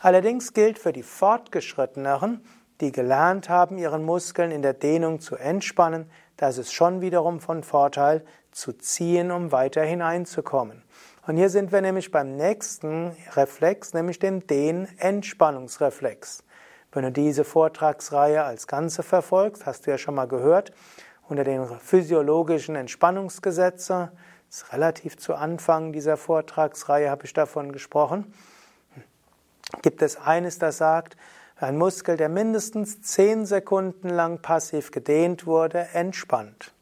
Allerdings 0.00 0.54
gilt 0.54 0.80
für 0.80 0.92
die 0.92 1.04
Fortgeschritteneren, 1.04 2.44
die 2.80 2.90
gelernt 2.90 3.48
haben, 3.48 3.78
ihren 3.78 4.04
Muskeln 4.04 4.50
in 4.50 4.62
der 4.62 4.74
Dehnung 4.74 5.20
zu 5.20 5.36
entspannen, 5.36 6.10
da 6.38 6.48
ist 6.48 6.72
schon 6.72 7.02
wiederum 7.02 7.40
von 7.40 7.62
Vorteil, 7.62 8.24
zu 8.50 8.72
ziehen, 8.72 9.30
um 9.30 9.52
weiter 9.52 9.82
hineinzukommen. 9.82 10.82
Und 11.26 11.36
hier 11.36 11.50
sind 11.50 11.72
wir 11.72 11.82
nämlich 11.82 12.10
beim 12.10 12.36
nächsten 12.36 13.14
Reflex, 13.32 13.92
nämlich 13.92 14.18
dem 14.18 14.46
Dehn-Entspannungsreflex. 14.46 16.42
Wenn 16.92 17.02
du 17.02 17.12
diese 17.12 17.44
Vortragsreihe 17.44 18.42
als 18.44 18.66
Ganze 18.66 19.02
verfolgst, 19.02 19.66
hast 19.66 19.86
du 19.86 19.90
ja 19.90 19.98
schon 19.98 20.14
mal 20.14 20.26
gehört, 20.26 20.72
unter 21.28 21.44
den 21.44 21.66
physiologischen 21.80 22.76
Entspannungsgesetze, 22.76 24.10
das 24.48 24.62
ist 24.62 24.72
relativ 24.72 25.18
zu 25.18 25.34
Anfang 25.34 25.92
dieser 25.92 26.16
Vortragsreihe 26.16 27.10
habe 27.10 27.26
ich 27.26 27.34
davon 27.34 27.72
gesprochen, 27.72 28.32
gibt 29.82 30.00
es 30.00 30.16
eines, 30.16 30.58
das 30.58 30.78
sagt, 30.78 31.18
ein 31.60 31.76
Muskel, 31.76 32.16
der 32.16 32.28
mindestens 32.28 33.02
zehn 33.02 33.44
Sekunden 33.44 34.08
lang 34.08 34.40
passiv 34.40 34.92
gedehnt 34.92 35.46
wurde, 35.46 35.88
entspannt. 35.92 36.72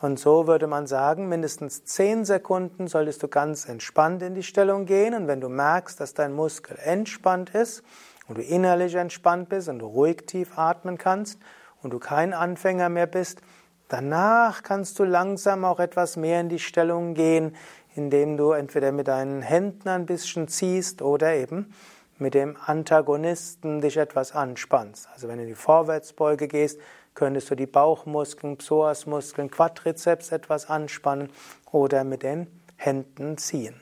Und 0.00 0.18
so 0.18 0.46
würde 0.46 0.66
man 0.66 0.86
sagen, 0.86 1.28
mindestens 1.28 1.84
zehn 1.84 2.24
Sekunden 2.24 2.86
solltest 2.86 3.22
du 3.22 3.28
ganz 3.28 3.68
entspannt 3.68 4.22
in 4.22 4.34
die 4.34 4.42
Stellung 4.42 4.86
gehen. 4.86 5.14
Und 5.14 5.26
wenn 5.26 5.40
du 5.40 5.48
merkst, 5.48 6.00
dass 6.00 6.14
dein 6.14 6.32
Muskel 6.32 6.78
entspannt 6.82 7.50
ist 7.50 7.82
und 8.28 8.38
du 8.38 8.42
innerlich 8.42 8.94
entspannt 8.94 9.48
bist 9.48 9.68
und 9.68 9.78
du 9.78 9.86
ruhig 9.86 10.26
tief 10.26 10.56
atmen 10.56 10.96
kannst 10.96 11.38
und 11.82 11.92
du 11.92 11.98
kein 11.98 12.32
Anfänger 12.32 12.88
mehr 12.88 13.06
bist, 13.06 13.42
danach 13.88 14.62
kannst 14.62 14.98
du 14.98 15.04
langsam 15.04 15.64
auch 15.64 15.80
etwas 15.80 16.16
mehr 16.16 16.40
in 16.40 16.48
die 16.48 16.58
Stellung 16.58 17.12
gehen, 17.14 17.54
indem 17.94 18.36
du 18.36 18.52
entweder 18.52 18.92
mit 18.92 19.08
deinen 19.08 19.42
Händen 19.42 19.88
ein 19.88 20.06
bisschen 20.06 20.48
ziehst 20.48 21.02
oder 21.02 21.34
eben 21.34 21.74
mit 22.20 22.34
dem 22.34 22.56
Antagonisten 22.64 23.80
dich 23.80 23.96
etwas 23.96 24.32
anspannst. 24.32 25.08
Also 25.12 25.28
wenn 25.28 25.38
du 25.38 25.42
in 25.42 25.48
die 25.48 25.54
Vorwärtsbeuge 25.54 26.48
gehst, 26.48 26.80
könntest 27.14 27.50
du 27.50 27.54
die 27.54 27.66
Bauchmuskeln, 27.66 28.58
Psoasmuskeln, 28.58 29.50
Quadrizeps 29.50 30.32
etwas 30.32 30.68
anspannen 30.68 31.30
oder 31.70 32.04
mit 32.04 32.22
den 32.22 32.46
Händen 32.76 33.38
ziehen. 33.38 33.80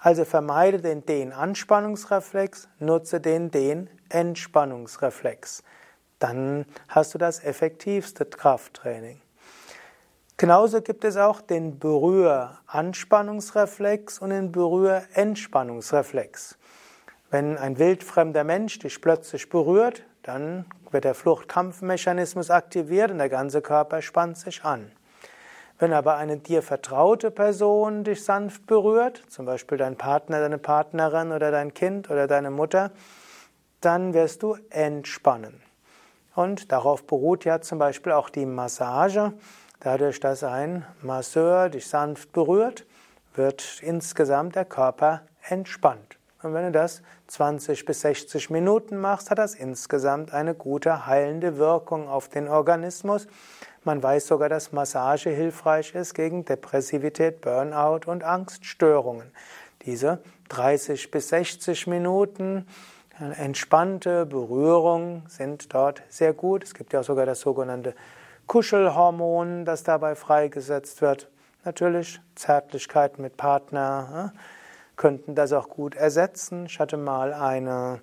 Also 0.00 0.24
vermeide 0.24 0.80
den 0.80 1.04
Den-Anspannungsreflex, 1.06 2.68
nutze 2.78 3.20
den 3.20 3.50
Den-Entspannungsreflex. 3.50 5.64
Dann 6.18 6.66
hast 6.88 7.14
du 7.14 7.18
das 7.18 7.42
effektivste 7.42 8.26
Krafttraining. 8.26 9.22
Genauso 10.36 10.82
gibt 10.82 11.04
es 11.04 11.16
auch 11.16 11.40
den 11.40 11.78
Berühr-Anspannungsreflex 11.78 14.18
und 14.18 14.30
den 14.30 14.50
Berühr-Entspannungsreflex. 14.50 16.58
Wenn 17.34 17.58
ein 17.58 17.80
wildfremder 17.80 18.44
Mensch 18.44 18.78
dich 18.78 19.00
plötzlich 19.00 19.48
berührt, 19.48 20.04
dann 20.22 20.66
wird 20.92 21.02
der 21.02 21.16
Fluchtkampfmechanismus 21.16 22.48
aktiviert 22.48 23.10
und 23.10 23.18
der 23.18 23.28
ganze 23.28 23.60
Körper 23.60 24.02
spannt 24.02 24.38
sich 24.38 24.62
an. 24.62 24.92
Wenn 25.80 25.92
aber 25.92 26.14
eine 26.14 26.36
dir 26.36 26.62
vertraute 26.62 27.32
Person 27.32 28.04
dich 28.04 28.22
sanft 28.22 28.68
berührt, 28.68 29.20
zum 29.26 29.46
Beispiel 29.46 29.78
dein 29.78 29.96
Partner, 29.96 30.38
deine 30.38 30.58
Partnerin 30.58 31.32
oder 31.32 31.50
dein 31.50 31.74
Kind 31.74 32.08
oder 32.08 32.28
deine 32.28 32.52
Mutter, 32.52 32.92
dann 33.80 34.14
wirst 34.14 34.44
du 34.44 34.56
entspannen. 34.70 35.60
Und 36.36 36.70
darauf 36.70 37.04
beruht 37.04 37.44
ja 37.44 37.60
zum 37.60 37.80
Beispiel 37.80 38.12
auch 38.12 38.30
die 38.30 38.46
Massage. 38.46 39.32
Dadurch, 39.80 40.20
dass 40.20 40.44
ein 40.44 40.86
Masseur 41.02 41.68
dich 41.68 41.88
sanft 41.88 42.30
berührt, 42.30 42.86
wird 43.34 43.80
insgesamt 43.82 44.54
der 44.54 44.66
Körper 44.66 45.22
entspannt. 45.42 46.16
Und 46.44 46.52
wenn 46.52 46.64
du 46.64 46.72
das 46.72 47.02
20 47.28 47.86
bis 47.86 48.02
60 48.02 48.50
Minuten 48.50 48.98
machst, 48.98 49.30
hat 49.30 49.38
das 49.38 49.54
insgesamt 49.54 50.34
eine 50.34 50.54
gute 50.54 51.06
heilende 51.06 51.56
Wirkung 51.56 52.06
auf 52.06 52.28
den 52.28 52.48
Organismus. 52.48 53.26
Man 53.82 54.02
weiß 54.02 54.26
sogar, 54.26 54.50
dass 54.50 54.72
Massage 54.72 55.30
hilfreich 55.30 55.94
ist 55.94 56.14
gegen 56.14 56.44
Depressivität, 56.44 57.40
Burnout 57.40 58.10
und 58.10 58.24
Angststörungen. 58.24 59.32
Diese 59.86 60.20
30 60.50 61.10
bis 61.10 61.30
60 61.30 61.86
Minuten 61.86 62.66
entspannte 63.38 64.26
Berührung 64.26 65.22
sind 65.28 65.72
dort 65.72 66.02
sehr 66.08 66.34
gut. 66.34 66.64
Es 66.64 66.74
gibt 66.74 66.92
ja 66.92 67.00
auch 67.00 67.04
sogar 67.04 67.26
das 67.26 67.40
sogenannte 67.40 67.94
Kuschelhormon, 68.46 69.64
das 69.64 69.82
dabei 69.82 70.14
freigesetzt 70.14 71.00
wird. 71.00 71.30
Natürlich 71.64 72.20
Zärtlichkeit 72.34 73.18
mit 73.18 73.38
Partner, 73.38 74.32
könnten 74.96 75.34
das 75.34 75.52
auch 75.52 75.68
gut 75.68 75.94
ersetzen. 75.94 76.66
Ich 76.66 76.78
hatte 76.78 76.96
mal 76.96 77.32
eine, 77.32 78.00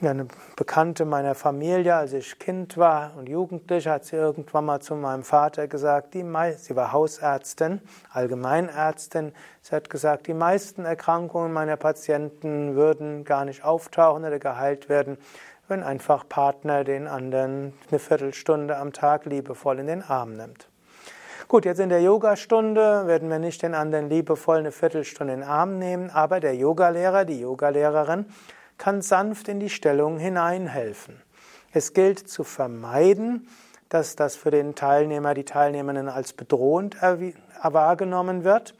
eine 0.00 0.26
Bekannte 0.56 1.04
meiner 1.04 1.34
Familie, 1.34 1.96
als 1.96 2.12
ich 2.12 2.38
Kind 2.38 2.76
war 2.76 3.16
und 3.16 3.28
Jugendlich, 3.28 3.88
hat 3.88 4.04
sie 4.04 4.16
irgendwann 4.16 4.64
mal 4.64 4.80
zu 4.80 4.94
meinem 4.94 5.24
Vater 5.24 5.66
gesagt, 5.68 6.14
die 6.14 6.24
sie 6.56 6.76
war 6.76 6.92
Hausärztin, 6.92 7.80
Allgemeinärztin, 8.10 9.32
sie 9.62 9.74
hat 9.74 9.90
gesagt, 9.90 10.26
die 10.26 10.34
meisten 10.34 10.84
Erkrankungen 10.84 11.52
meiner 11.52 11.76
Patienten 11.76 12.74
würden 12.74 13.24
gar 13.24 13.44
nicht 13.44 13.64
auftauchen 13.64 14.24
oder 14.24 14.38
geheilt 14.38 14.88
werden, 14.88 15.18
wenn 15.68 15.82
einfach 15.82 16.28
Partner 16.28 16.84
den 16.84 17.06
anderen 17.06 17.74
eine 17.90 17.98
Viertelstunde 17.98 18.76
am 18.76 18.92
Tag 18.92 19.26
liebevoll 19.26 19.78
in 19.80 19.86
den 19.86 20.02
Arm 20.02 20.34
nimmt. 20.36 20.68
Gut, 21.48 21.64
jetzt 21.64 21.80
in 21.80 21.88
der 21.88 22.02
Yogastunde 22.02 23.06
werden 23.06 23.30
wir 23.30 23.38
nicht 23.38 23.62
den 23.62 23.74
anderen 23.74 24.10
liebevoll 24.10 24.58
eine 24.58 24.70
Viertelstunde 24.70 25.32
in 25.32 25.40
den 25.40 25.48
Arm 25.48 25.78
nehmen, 25.78 26.10
aber 26.10 26.40
der 26.40 26.54
Yogalehrer, 26.54 27.24
die 27.24 27.40
Yogalehrerin 27.40 28.26
kann 28.76 29.00
sanft 29.00 29.48
in 29.48 29.58
die 29.58 29.70
Stellung 29.70 30.18
hineinhelfen. 30.18 31.22
Es 31.72 31.94
gilt 31.94 32.18
zu 32.18 32.44
vermeiden, 32.44 33.48
dass 33.88 34.14
das 34.14 34.36
für 34.36 34.50
den 34.50 34.74
Teilnehmer, 34.74 35.32
die 35.32 35.46
Teilnehmerinnen 35.46 36.10
als 36.10 36.34
bedrohend 36.34 36.98
wahrgenommen 37.00 38.44
wird, 38.44 38.74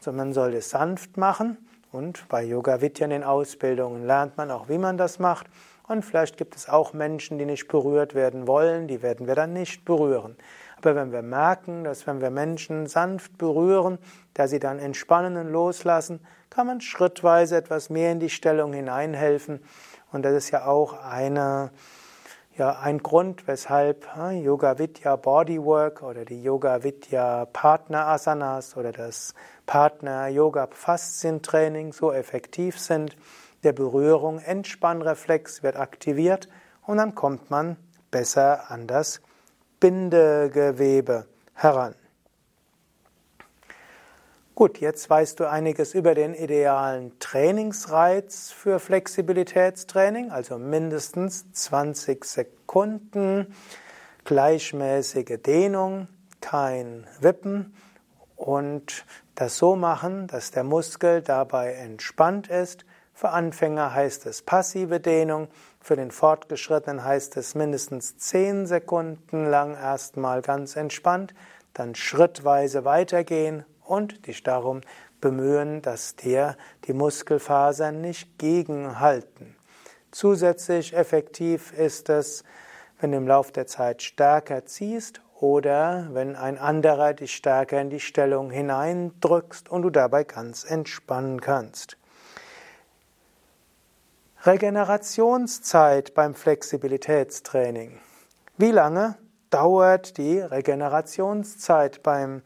sondern 0.00 0.28
man 0.28 0.32
soll 0.32 0.54
es 0.54 0.70
sanft 0.70 1.18
machen. 1.18 1.58
Und 1.92 2.26
bei 2.30 2.42
Yoga 2.42 2.80
Vidya 2.80 3.04
in 3.04 3.10
den 3.10 3.24
Ausbildungen 3.24 4.06
lernt 4.06 4.38
man 4.38 4.50
auch, 4.50 4.70
wie 4.70 4.78
man 4.78 4.96
das 4.96 5.18
macht. 5.18 5.48
Und 5.86 6.02
vielleicht 6.02 6.38
gibt 6.38 6.56
es 6.56 6.66
auch 6.66 6.94
Menschen, 6.94 7.36
die 7.36 7.44
nicht 7.44 7.68
berührt 7.68 8.14
werden 8.14 8.46
wollen, 8.46 8.88
die 8.88 9.02
werden 9.02 9.26
wir 9.26 9.34
dann 9.34 9.52
nicht 9.52 9.84
berühren. 9.84 10.36
Aber 10.76 10.94
wenn 10.94 11.10
wir 11.10 11.22
merken, 11.22 11.84
dass 11.84 12.06
wenn 12.06 12.20
wir 12.20 12.30
Menschen 12.30 12.86
sanft 12.86 13.38
berühren, 13.38 13.98
da 14.34 14.46
sie 14.46 14.58
dann 14.58 14.78
entspannen 14.78 15.36
und 15.36 15.48
loslassen, 15.48 16.20
kann 16.50 16.66
man 16.66 16.80
schrittweise 16.80 17.56
etwas 17.56 17.90
mehr 17.90 18.12
in 18.12 18.20
die 18.20 18.30
Stellung 18.30 18.72
hineinhelfen. 18.72 19.60
Und 20.12 20.22
das 20.22 20.34
ist 20.34 20.50
ja 20.50 20.66
auch 20.66 21.02
eine, 21.02 21.70
ja, 22.56 22.78
ein 22.78 23.02
Grund, 23.02 23.46
weshalb 23.48 24.06
Yoga 24.32 24.78
Vidya 24.78 25.16
Bodywork 25.16 26.02
oder 26.02 26.24
die 26.24 26.42
Yoga 26.42 26.82
Vidya 26.82 27.46
Partner 27.46 28.08
Asanas 28.08 28.76
oder 28.76 28.92
das 28.92 29.34
Partner 29.64 30.28
Yoga 30.28 30.68
Faszientraining 30.70 31.92
so 31.92 32.12
effektiv 32.12 32.78
sind. 32.78 33.16
Der 33.64 33.72
Berührung 33.72 34.38
Entspannreflex 34.38 35.62
wird 35.62 35.76
aktiviert 35.76 36.48
und 36.86 36.98
dann 36.98 37.14
kommt 37.14 37.50
man 37.50 37.76
besser 38.10 38.70
an 38.70 38.86
das 38.86 39.20
Bindegewebe 39.80 41.26
heran. 41.54 41.94
Gut, 44.54 44.78
jetzt 44.78 45.10
weißt 45.10 45.38
du 45.38 45.50
einiges 45.50 45.92
über 45.92 46.14
den 46.14 46.32
idealen 46.32 47.18
Trainingsreiz 47.18 48.50
für 48.52 48.78
Flexibilitätstraining, 48.78 50.30
also 50.30 50.56
mindestens 50.56 51.52
20 51.52 52.24
Sekunden, 52.24 53.54
gleichmäßige 54.24 55.38
Dehnung, 55.44 56.08
kein 56.40 57.06
Wippen 57.20 57.76
und 58.34 59.04
das 59.34 59.58
so 59.58 59.76
machen, 59.76 60.26
dass 60.26 60.52
der 60.52 60.64
Muskel 60.64 61.20
dabei 61.20 61.74
entspannt 61.74 62.48
ist. 62.48 62.86
Für 63.12 63.30
Anfänger 63.30 63.92
heißt 63.92 64.24
es 64.24 64.40
passive 64.40 65.00
Dehnung, 65.00 65.48
für 65.86 65.94
den 65.94 66.10
Fortgeschrittenen 66.10 67.04
heißt 67.04 67.36
es 67.36 67.54
mindestens 67.54 68.18
10 68.18 68.66
Sekunden 68.66 69.48
lang 69.48 69.76
erstmal 69.76 70.42
ganz 70.42 70.74
entspannt, 70.74 71.32
dann 71.74 71.94
schrittweise 71.94 72.84
weitergehen 72.84 73.64
und 73.84 74.26
dich 74.26 74.42
darum 74.42 74.80
bemühen, 75.20 75.82
dass 75.82 76.16
dir 76.16 76.56
die 76.86 76.92
Muskelfasern 76.92 78.00
nicht 78.00 78.36
gegenhalten. 78.36 79.54
Zusätzlich 80.10 80.92
effektiv 80.92 81.72
ist 81.72 82.08
es, 82.08 82.42
wenn 82.98 83.12
du 83.12 83.18
im 83.18 83.28
Laufe 83.28 83.52
der 83.52 83.68
Zeit 83.68 84.02
stärker 84.02 84.66
ziehst 84.66 85.20
oder 85.38 86.08
wenn 86.10 86.34
ein 86.34 86.58
anderer 86.58 87.14
dich 87.14 87.36
stärker 87.36 87.80
in 87.80 87.90
die 87.90 88.00
Stellung 88.00 88.50
hineindrückst 88.50 89.68
und 89.68 89.82
du 89.82 89.90
dabei 89.90 90.24
ganz 90.24 90.64
entspannen 90.64 91.40
kannst. 91.40 91.95
Regenerationszeit 94.46 96.14
beim 96.14 96.32
Flexibilitätstraining. 96.32 97.98
Wie 98.56 98.70
lange 98.70 99.18
dauert 99.50 100.18
die 100.18 100.38
Regenerationszeit 100.38 102.04
beim 102.04 102.42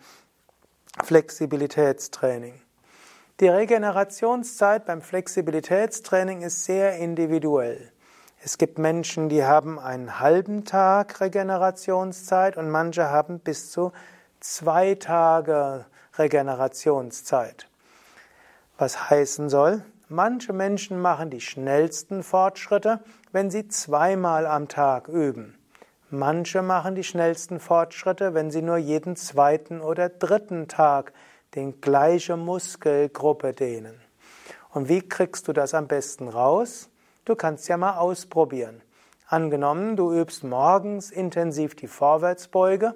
Flexibilitätstraining? 1.05 2.55
Die 3.41 3.49
Regenerationszeit 3.49 4.87
beim 4.87 5.03
Flexibilitätstraining 5.03 6.41
ist 6.41 6.65
sehr 6.65 6.97
individuell. 6.97 7.93
Es 8.43 8.57
gibt 8.57 8.79
Menschen, 8.79 9.29
die 9.29 9.45
haben 9.45 9.79
einen 9.79 10.21
halben 10.21 10.65
Tag 10.65 11.21
Regenerationszeit 11.21 12.57
und 12.57 12.71
manche 12.71 13.11
haben 13.11 13.41
bis 13.41 13.71
zu 13.71 13.93
zwei 14.41 14.95
Tage 14.95 15.85
Regenerationszeit. 16.17 17.69
Was 18.79 19.11
heißen 19.11 19.51
soll, 19.51 19.85
Manche 20.13 20.53
Menschen 20.53 21.01
machen 21.01 21.31
die 21.31 21.41
schnellsten 21.41 22.25
Fortschritte, 22.25 22.99
wenn 23.31 23.49
sie 23.49 23.69
zweimal 23.69 24.45
am 24.45 24.67
Tag 24.67 25.07
üben. 25.07 25.57
Manche 26.11 26.63
machen 26.63 26.97
die 26.97 27.05
schnellsten 27.05 27.61
Fortschritte, 27.61 28.35
wenn 28.35 28.51
sie 28.51 28.61
nur 28.61 28.77
jeden 28.77 29.15
zweiten 29.15 29.81
oder 29.81 30.09
dritten 30.09 30.67
Tag 30.67 31.13
den 31.55 31.81
gleiche 31.81 32.37
Muskelgruppe 32.37 33.53
dehnen. 33.53 34.01
Und 34.73 34.89
wie 34.89 35.01
kriegst 35.01 35.47
du 35.47 35.53
das 35.53 35.75
am 35.75 35.87
besten 35.87 36.27
raus? 36.27 36.91
Du 37.25 37.37
kannst 37.37 37.69
ja 37.69 37.77
mal 37.77 37.97
ausprobieren. 37.97 38.83
Angenommen, 39.29 39.95
du 39.95 40.13
übst 40.13 40.43
morgens 40.43 41.13
intensiv 41.13 41.77
die 41.77 41.87
Vorwärtsbeuge, 41.87 42.95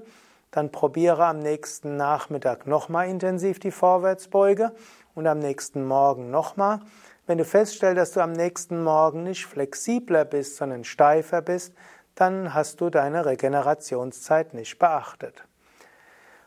dann 0.51 0.73
probiere 0.73 1.27
am 1.27 1.39
nächsten 1.39 1.97
Nachmittag 1.97 2.67
nochmal 2.67 3.09
intensiv 3.09 3.61
die 3.61 3.71
Vorwärtsbeuge 3.71 4.73
und 5.15 5.27
am 5.27 5.39
nächsten 5.39 5.85
Morgen 5.87 6.31
nochmal. 6.31 6.81
Wenn 7.27 7.39
du 7.39 7.45
feststellst, 7.45 7.99
dass 7.99 8.13
du 8.13 8.21
am 8.21 8.33
nächsten 8.33 8.83
Morgen 8.83 9.23
nicht 9.23 9.47
flexibler 9.47 10.25
bist, 10.25 10.57
sondern 10.57 10.85
steifer 10.85 11.41
bist, 11.41 11.75
dann 12.15 12.55
hast 12.55 12.81
du 12.81 12.91
deine 12.91 13.27
Regenerationszeit 13.27 14.55
nicht 14.55 14.79
beachtet. 14.79 15.45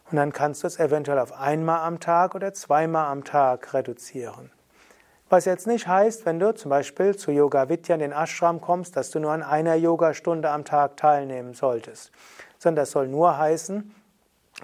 Und 0.10 0.18
dann 0.18 0.32
kannst 0.32 0.64
du 0.64 0.68
es 0.68 0.80
eventuell 0.80 1.20
auf 1.20 1.34
einmal 1.34 1.80
am 1.80 2.00
Tag 2.00 2.36
oder 2.36 2.54
zweimal 2.54 3.08
am 3.08 3.24
Tag 3.24 3.74
reduzieren. 3.74 4.52
Was 5.30 5.44
jetzt 5.44 5.68
nicht 5.68 5.88
heißt, 5.88 6.26
wenn 6.26 6.40
du 6.40 6.56
zum 6.56 6.70
Beispiel 6.70 7.18
zu 7.18 7.32
Yoga 7.32 7.68
Vidya 7.68 7.96
in 7.96 8.00
den 8.00 8.14
Ashram 8.14 8.62
kommst, 8.62 8.96
dass 8.96 9.10
du 9.12 9.20
nur 9.20 9.32
an 9.32 9.44
einer 9.44 9.76
Yogastunde 9.76 10.50
am 10.50 10.64
Tag 10.64 10.96
teilnehmen 10.96 11.54
solltest, 11.54 12.12
sondern 12.58 12.84
das 12.84 12.92
soll 12.92 13.10
nur 13.10 13.38
heißen, 13.38 13.94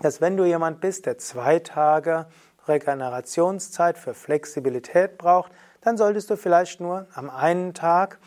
dass 0.01 0.21
wenn 0.21 0.37
du 0.37 0.45
jemand 0.45 0.79
bist, 0.79 1.05
der 1.05 1.17
zwei 1.17 1.59
Tage 1.59 2.27
Regenerationszeit 2.67 3.97
für 3.97 4.13
Flexibilität 4.13 5.17
braucht, 5.17 5.51
dann 5.81 5.97
solltest 5.97 6.29
du 6.29 6.37
vielleicht 6.37 6.79
nur 6.79 7.07
am 7.13 7.29
einen 7.29 7.73
Tag 7.73 8.19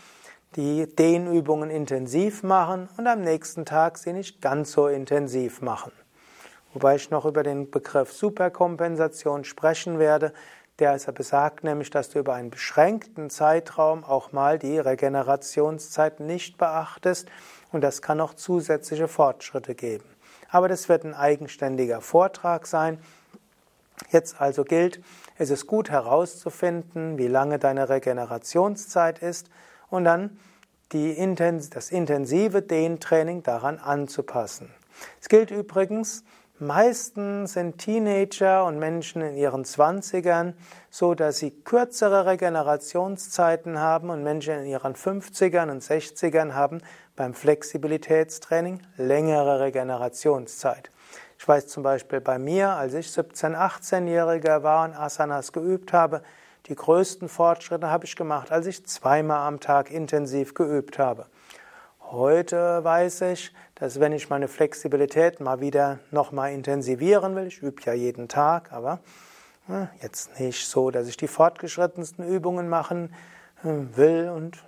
die 0.56 0.86
Dehnübungen 0.86 1.70
intensiv 1.70 2.42
machen 2.42 2.88
und 2.96 3.06
am 3.06 3.20
nächsten 3.20 3.64
Tag 3.64 3.98
sie 3.98 4.12
nicht 4.12 4.40
ganz 4.40 4.72
so 4.72 4.88
intensiv 4.88 5.60
machen. 5.60 5.92
Wobei 6.72 6.96
ich 6.96 7.10
noch 7.10 7.24
über 7.24 7.42
den 7.42 7.70
Begriff 7.70 8.12
Superkompensation 8.12 9.44
sprechen 9.44 9.98
werde, 9.98 10.32
der 10.78 10.98
besagt 11.12 11.64
nämlich, 11.64 11.88
dass 11.88 12.10
du 12.10 12.18
über 12.18 12.34
einen 12.34 12.50
beschränkten 12.50 13.30
Zeitraum 13.30 14.04
auch 14.04 14.32
mal 14.32 14.58
die 14.58 14.78
Regenerationszeit 14.78 16.20
nicht 16.20 16.58
beachtest 16.58 17.28
und 17.72 17.80
das 17.80 18.02
kann 18.02 18.20
auch 18.20 18.34
zusätzliche 18.34 19.08
Fortschritte 19.08 19.74
geben. 19.74 20.04
Aber 20.50 20.68
das 20.68 20.88
wird 20.88 21.04
ein 21.04 21.14
eigenständiger 21.14 22.00
Vortrag 22.00 22.66
sein. 22.66 22.98
Jetzt 24.10 24.40
also 24.40 24.64
gilt, 24.64 25.00
es 25.38 25.50
ist 25.50 25.66
gut 25.66 25.90
herauszufinden, 25.90 27.18
wie 27.18 27.28
lange 27.28 27.58
deine 27.58 27.88
Regenerationszeit 27.88 29.20
ist 29.20 29.48
und 29.90 30.04
dann 30.04 30.38
die, 30.92 31.16
das 31.70 31.90
intensive 31.90 32.62
Dehntraining 32.62 33.42
daran 33.42 33.78
anzupassen. 33.78 34.70
Es 35.20 35.28
gilt 35.28 35.50
übrigens, 35.50 36.24
meistens 36.58 37.54
sind 37.54 37.78
Teenager 37.78 38.64
und 38.64 38.78
Menschen 38.78 39.20
in 39.20 39.36
ihren 39.36 39.64
Zwanzigern 39.64 40.54
so, 40.90 41.14
dass 41.14 41.38
sie 41.38 41.50
kürzere 41.50 42.26
Regenerationszeiten 42.26 43.78
haben 43.78 44.10
und 44.10 44.22
Menschen 44.22 44.54
in 44.60 44.66
ihren 44.66 44.94
50ern 44.94 45.70
und 45.70 45.82
60ern 45.82 46.54
haben 46.54 46.80
beim 47.14 47.34
Flexibilitätstraining 47.34 48.80
längere 48.96 49.60
Regenerationszeit. 49.60 50.90
Ich 51.38 51.46
weiß 51.46 51.68
zum 51.68 51.82
Beispiel 51.82 52.20
bei 52.20 52.38
mir, 52.38 52.70
als 52.70 52.94
ich 52.94 53.08
17-, 53.08 53.56
18-Jähriger 53.56 54.62
war 54.62 54.84
und 54.84 54.94
Asanas 54.94 55.52
geübt 55.52 55.92
habe, 55.92 56.22
die 56.66 56.74
größten 56.74 57.28
Fortschritte 57.28 57.90
habe 57.90 58.04
ich 58.04 58.16
gemacht, 58.16 58.50
als 58.50 58.66
ich 58.66 58.84
zweimal 58.86 59.46
am 59.46 59.60
Tag 59.60 59.90
intensiv 59.90 60.54
geübt 60.54 60.98
habe. 60.98 61.26
Heute 62.00 62.82
weiß 62.82 63.22
ich, 63.22 63.52
dass 63.74 64.00
wenn 64.00 64.12
ich 64.12 64.30
meine 64.30 64.48
Flexibilität 64.48 65.40
mal 65.40 65.60
wieder 65.60 65.98
nochmal 66.10 66.52
intensivieren 66.52 67.34
will, 67.34 67.46
ich 67.46 67.62
übe 67.62 67.82
ja 67.84 67.92
jeden 67.92 68.28
Tag, 68.28 68.72
aber 68.72 69.00
hm, 69.66 69.88
jetzt 70.00 70.38
nicht 70.38 70.68
so, 70.68 70.90
dass 70.90 71.08
ich 71.08 71.16
die 71.16 71.28
fortgeschrittensten 71.28 72.26
Übungen 72.26 72.68
machen 72.68 73.12
hm, 73.62 73.96
will 73.96 74.30
und 74.30 74.64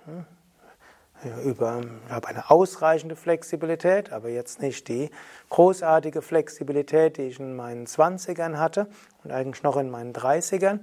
über, 1.43 1.81
ich 2.05 2.11
habe 2.11 2.27
eine 2.27 2.49
ausreichende 2.49 3.15
Flexibilität, 3.15 4.11
aber 4.11 4.29
jetzt 4.29 4.61
nicht 4.61 4.87
die 4.87 5.09
großartige 5.49 6.21
Flexibilität, 6.21 7.17
die 7.17 7.23
ich 7.23 7.39
in 7.39 7.55
meinen 7.55 7.85
20ern 7.85 8.57
hatte 8.57 8.87
und 9.23 9.31
eigentlich 9.31 9.63
noch 9.63 9.77
in 9.77 9.89
meinen 9.89 10.13
30ern. 10.13 10.79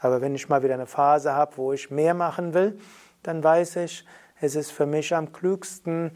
Aber 0.00 0.20
wenn 0.20 0.34
ich 0.34 0.48
mal 0.48 0.62
wieder 0.62 0.74
eine 0.74 0.86
Phase 0.86 1.32
habe, 1.32 1.56
wo 1.56 1.72
ich 1.72 1.90
mehr 1.90 2.14
machen 2.14 2.54
will, 2.54 2.78
dann 3.22 3.42
weiß 3.42 3.76
ich, 3.76 4.04
es 4.40 4.54
ist 4.54 4.70
für 4.70 4.86
mich 4.86 5.14
am 5.14 5.32
klügsten, 5.32 6.12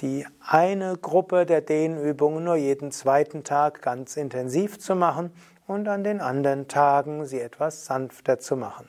die 0.00 0.26
eine 0.40 0.96
Gruppe 0.96 1.46
der 1.46 1.60
Dehnübungen 1.60 2.44
nur 2.44 2.56
jeden 2.56 2.92
zweiten 2.92 3.44
Tag 3.44 3.82
ganz 3.82 4.16
intensiv 4.16 4.78
zu 4.78 4.94
machen 4.94 5.32
und 5.66 5.88
an 5.88 6.04
den 6.04 6.20
anderen 6.20 6.68
Tagen 6.68 7.26
sie 7.26 7.40
etwas 7.40 7.86
sanfter 7.86 8.38
zu 8.38 8.56
machen. 8.56 8.88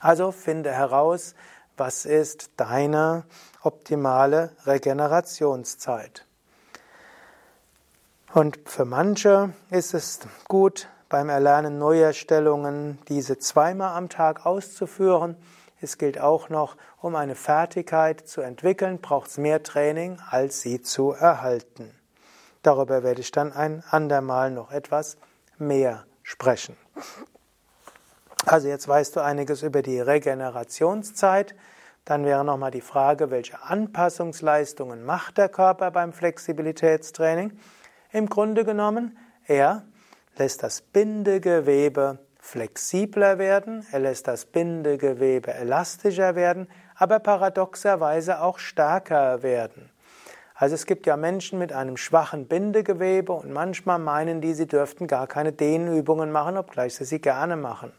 Also 0.00 0.32
finde 0.32 0.72
heraus, 0.72 1.34
was 1.84 2.04
ist 2.04 2.50
deine 2.58 3.24
optimale 3.64 4.50
Regenerationszeit. 4.66 6.24
Und 8.32 8.56
für 8.66 8.84
manche 8.84 9.52
ist 9.68 9.92
es 9.92 10.20
gut, 10.46 10.88
beim 11.08 11.28
Erlernen 11.28 11.80
neuer 11.80 12.12
Stellungen 12.12 13.00
diese 13.08 13.40
zweimal 13.40 13.96
am 13.96 14.08
Tag 14.08 14.46
auszuführen. 14.46 15.36
Es 15.80 15.98
gilt 15.98 16.20
auch 16.20 16.50
noch, 16.50 16.76
um 17.00 17.16
eine 17.16 17.34
Fertigkeit 17.34 18.28
zu 18.28 18.42
entwickeln, 18.42 19.00
braucht 19.00 19.30
es 19.30 19.38
mehr 19.38 19.64
Training, 19.64 20.20
als 20.30 20.60
sie 20.60 20.82
zu 20.82 21.10
erhalten. 21.10 21.90
Darüber 22.62 23.02
werde 23.02 23.22
ich 23.22 23.32
dann 23.32 23.52
ein 23.52 23.82
andermal 23.90 24.52
noch 24.52 24.70
etwas 24.70 25.16
mehr 25.58 26.04
sprechen. 26.22 26.76
Also 28.46 28.68
jetzt 28.68 28.88
weißt 28.88 29.16
du 29.16 29.20
einiges 29.20 29.62
über 29.62 29.82
die 29.82 30.00
Regenerationszeit. 30.00 31.54
Dann 32.04 32.24
wäre 32.24 32.44
nochmal 32.44 32.72
die 32.72 32.80
Frage, 32.80 33.30
welche 33.30 33.62
Anpassungsleistungen 33.62 35.04
macht 35.04 35.38
der 35.38 35.48
Körper 35.48 35.92
beim 35.92 36.12
Flexibilitätstraining? 36.12 37.52
Im 38.10 38.28
Grunde 38.28 38.64
genommen, 38.64 39.16
er 39.46 39.84
lässt 40.36 40.62
das 40.62 40.80
Bindegewebe 40.80 42.18
flexibler 42.40 43.38
werden, 43.38 43.86
er 43.92 44.00
lässt 44.00 44.26
das 44.26 44.46
Bindegewebe 44.46 45.54
elastischer 45.54 46.34
werden, 46.34 46.68
aber 46.96 47.20
paradoxerweise 47.20 48.42
auch 48.42 48.58
stärker 48.58 49.44
werden. 49.44 49.90
Also 50.56 50.74
es 50.74 50.86
gibt 50.86 51.06
ja 51.06 51.16
Menschen 51.16 51.58
mit 51.60 51.72
einem 51.72 51.96
schwachen 51.96 52.46
Bindegewebe 52.46 53.32
und 53.32 53.52
manchmal 53.52 54.00
meinen 54.00 54.40
die, 54.40 54.54
sie 54.54 54.66
dürften 54.66 55.06
gar 55.06 55.28
keine 55.28 55.52
Dehnübungen 55.52 56.32
machen, 56.32 56.56
obgleich 56.56 56.96
sie 56.96 57.04
sie 57.04 57.20
gerne 57.20 57.56
machen. 57.56 57.92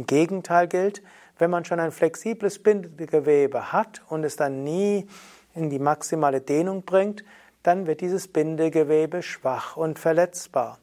Im 0.00 0.06
Gegenteil 0.06 0.66
gilt, 0.66 1.02
wenn 1.38 1.50
man 1.50 1.66
schon 1.66 1.78
ein 1.78 1.92
flexibles 1.92 2.62
Bindegewebe 2.62 3.70
hat 3.70 4.00
und 4.08 4.24
es 4.24 4.34
dann 4.34 4.64
nie 4.64 5.06
in 5.54 5.68
die 5.68 5.78
maximale 5.78 6.40
Dehnung 6.40 6.84
bringt, 6.84 7.22
dann 7.62 7.86
wird 7.86 8.00
dieses 8.00 8.26
Bindegewebe 8.26 9.22
schwach 9.22 9.76
und 9.76 9.98
verletzbar. 9.98 10.78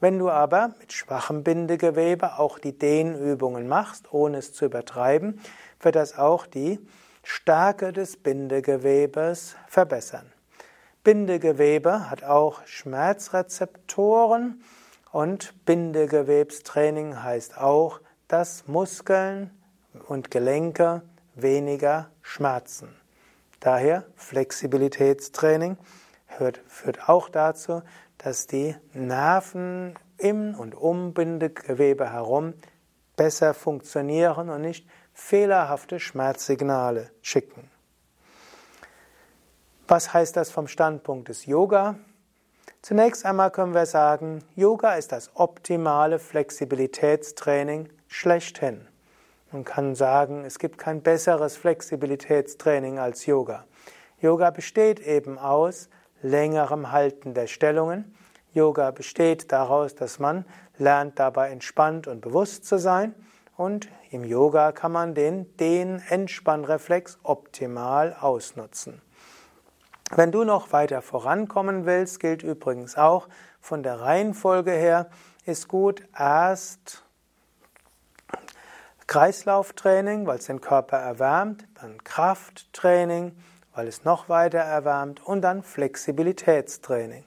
Wenn 0.00 0.18
du 0.18 0.30
aber 0.30 0.72
mit 0.80 0.94
schwachem 0.94 1.44
Bindegewebe 1.44 2.38
auch 2.38 2.58
die 2.58 2.72
Dehnübungen 2.72 3.68
machst, 3.68 4.10
ohne 4.10 4.38
es 4.38 4.54
zu 4.54 4.64
übertreiben, 4.64 5.38
wird 5.80 5.94
das 5.94 6.16
auch 6.16 6.46
die 6.46 6.80
Stärke 7.22 7.92
des 7.92 8.16
Bindegewebes 8.16 9.54
verbessern. 9.68 10.32
Bindegewebe 11.04 12.08
hat 12.08 12.24
auch 12.24 12.64
Schmerzrezeptoren 12.64 14.64
und 15.10 15.52
Bindegewebstraining 15.66 17.22
heißt 17.22 17.58
auch, 17.58 18.00
dass 18.32 18.66
Muskeln 18.66 19.50
und 20.08 20.30
Gelenke 20.30 21.02
weniger 21.34 22.08
schmerzen. 22.22 22.88
Daher 23.60 24.06
Flexibilitätstraining 24.16 25.76
führt 26.66 27.10
auch 27.10 27.28
dazu, 27.28 27.82
dass 28.16 28.46
die 28.46 28.74
Nerven 28.94 29.98
im 30.16 30.54
und 30.54 30.74
um 30.74 31.12
Bindegewebe 31.12 32.10
herum 32.10 32.54
besser 33.16 33.52
funktionieren 33.52 34.48
und 34.48 34.62
nicht 34.62 34.88
fehlerhafte 35.12 36.00
Schmerzsignale 36.00 37.10
schicken. 37.20 37.70
Was 39.86 40.14
heißt 40.14 40.38
das 40.38 40.50
vom 40.50 40.68
Standpunkt 40.68 41.28
des 41.28 41.44
Yoga? 41.44 41.96
Zunächst 42.80 43.26
einmal 43.26 43.50
können 43.50 43.74
wir 43.74 43.84
sagen, 43.84 44.42
Yoga 44.56 44.94
ist 44.94 45.12
das 45.12 45.30
optimale 45.34 46.18
Flexibilitätstraining 46.18 47.90
schlechthin. 48.12 48.86
Man 49.50 49.64
kann 49.64 49.94
sagen, 49.94 50.44
es 50.44 50.58
gibt 50.58 50.78
kein 50.78 51.02
besseres 51.02 51.56
Flexibilitätstraining 51.56 52.98
als 52.98 53.26
Yoga. 53.26 53.64
Yoga 54.20 54.50
besteht 54.50 55.00
eben 55.00 55.38
aus 55.38 55.88
längerem 56.20 56.92
Halten 56.92 57.34
der 57.34 57.46
Stellungen. 57.46 58.14
Yoga 58.52 58.90
besteht 58.90 59.50
daraus, 59.50 59.94
dass 59.94 60.18
man 60.18 60.44
lernt 60.78 61.18
dabei 61.18 61.50
entspannt 61.50 62.06
und 62.06 62.20
bewusst 62.20 62.66
zu 62.66 62.78
sein. 62.78 63.14
Und 63.56 63.88
im 64.10 64.24
Yoga 64.24 64.72
kann 64.72 64.92
man 64.92 65.14
den, 65.14 65.56
den 65.56 66.02
Entspannreflex 66.08 67.18
optimal 67.22 68.14
ausnutzen. 68.20 69.00
Wenn 70.14 70.32
du 70.32 70.44
noch 70.44 70.72
weiter 70.72 71.00
vorankommen 71.00 71.86
willst, 71.86 72.20
gilt 72.20 72.42
übrigens 72.42 72.96
auch 72.96 73.28
von 73.60 73.82
der 73.82 74.00
Reihenfolge 74.00 74.72
her, 74.72 75.08
ist 75.46 75.68
gut, 75.68 76.02
erst 76.16 77.04
Kreislauftraining, 79.12 80.26
weil 80.26 80.38
es 80.38 80.46
den 80.46 80.62
Körper 80.62 80.96
erwärmt, 80.96 81.66
dann 81.78 82.02
Krafttraining, 82.02 83.36
weil 83.74 83.86
es 83.86 84.04
noch 84.04 84.30
weiter 84.30 84.60
erwärmt 84.60 85.22
und 85.22 85.42
dann 85.42 85.62
Flexibilitätstraining. 85.62 87.22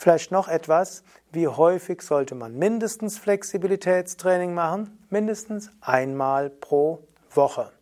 Vielleicht 0.00 0.30
noch 0.30 0.46
etwas, 0.46 1.02
wie 1.32 1.48
häufig 1.48 2.02
sollte 2.02 2.36
man 2.36 2.56
mindestens 2.56 3.18
Flexibilitätstraining 3.18 4.54
machen? 4.54 4.96
Mindestens 5.10 5.72
einmal 5.80 6.50
pro 6.50 7.02
Woche. 7.34 7.72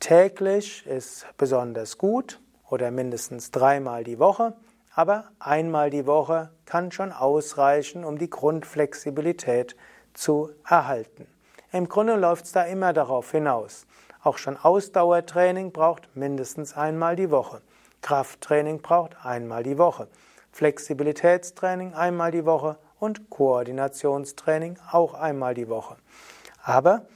Täglich 0.00 0.86
ist 0.86 1.26
besonders 1.36 1.98
gut 1.98 2.40
oder 2.70 2.90
mindestens 2.90 3.50
dreimal 3.50 4.02
die 4.02 4.18
Woche, 4.18 4.54
aber 4.94 5.28
einmal 5.38 5.90
die 5.90 6.06
Woche 6.06 6.50
kann 6.64 6.90
schon 6.90 7.12
ausreichen, 7.12 8.02
um 8.02 8.16
die 8.16 8.30
Grundflexibilität 8.30 9.76
zu 10.14 10.52
erhalten. 10.66 11.26
Im 11.70 11.86
Grunde 11.86 12.16
läuft 12.16 12.46
es 12.46 12.52
da 12.52 12.62
immer 12.62 12.94
darauf 12.94 13.30
hinaus. 13.30 13.86
Auch 14.22 14.38
schon 14.38 14.56
Ausdauertraining 14.56 15.70
braucht 15.70 16.16
mindestens 16.16 16.74
einmal 16.78 17.14
die 17.14 17.30
Woche. 17.30 17.60
Krafttraining 18.00 18.80
braucht 18.80 19.22
einmal 19.22 19.64
die 19.64 19.76
Woche. 19.76 20.08
Flexibilitätstraining 20.52 21.94
einmal 21.94 22.30
die 22.30 22.44
Woche 22.44 22.78
und 22.98 23.30
Koordinationstraining 23.30 24.78
auch 24.90 25.14
einmal 25.14 25.54
die 25.54 25.68
Woche. 25.68 25.96
Aber 26.62 27.06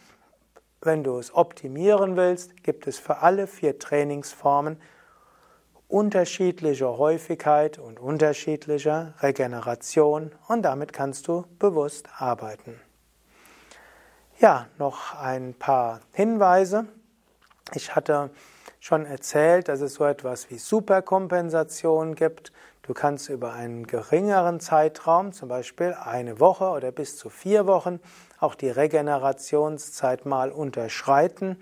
wenn 0.80 1.04
du 1.04 1.18
es 1.18 1.34
optimieren 1.34 2.16
willst, 2.16 2.62
gibt 2.62 2.86
es 2.86 2.98
für 2.98 3.18
alle 3.18 3.46
vier 3.46 3.78
Trainingsformen 3.78 4.80
unterschiedliche 5.88 6.98
Häufigkeit 6.98 7.78
und 7.78 8.00
unterschiedliche 8.00 9.14
Regeneration 9.20 10.32
und 10.48 10.62
damit 10.62 10.92
kannst 10.92 11.28
du 11.28 11.44
bewusst 11.58 12.08
arbeiten. 12.18 12.80
Ja, 14.38 14.66
noch 14.78 15.14
ein 15.14 15.54
paar 15.54 16.00
Hinweise. 16.12 16.86
Ich 17.72 17.94
hatte 17.94 18.30
schon 18.80 19.06
erzählt, 19.06 19.68
dass 19.68 19.80
es 19.80 19.94
so 19.94 20.04
etwas 20.04 20.50
wie 20.50 20.58
Superkompensation 20.58 22.14
gibt. 22.14 22.52
Du 22.86 22.94
kannst 22.94 23.28
über 23.30 23.52
einen 23.52 23.88
geringeren 23.88 24.60
Zeitraum, 24.60 25.32
zum 25.32 25.48
Beispiel 25.48 25.96
eine 26.00 26.38
Woche 26.38 26.66
oder 26.66 26.92
bis 26.92 27.16
zu 27.16 27.30
vier 27.30 27.66
Wochen, 27.66 27.98
auch 28.38 28.54
die 28.54 28.70
Regenerationszeit 28.70 30.24
mal 30.24 30.52
unterschreiten, 30.52 31.56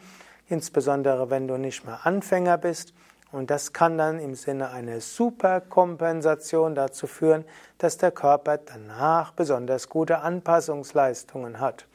insbesondere 0.48 1.30
wenn 1.30 1.48
du 1.48 1.56
nicht 1.56 1.86
mehr 1.86 2.00
Anfänger 2.04 2.58
bist. 2.58 2.92
Und 3.34 3.50
das 3.50 3.72
kann 3.72 3.98
dann 3.98 4.20
im 4.20 4.36
Sinne 4.36 4.70
einer 4.70 5.00
Superkompensation 5.00 6.76
dazu 6.76 7.08
führen, 7.08 7.44
dass 7.78 7.98
der 7.98 8.12
Körper 8.12 8.58
danach 8.58 9.32
besonders 9.32 9.88
gute 9.88 10.20
Anpassungsleistungen 10.20 11.58
hat. 11.58 11.88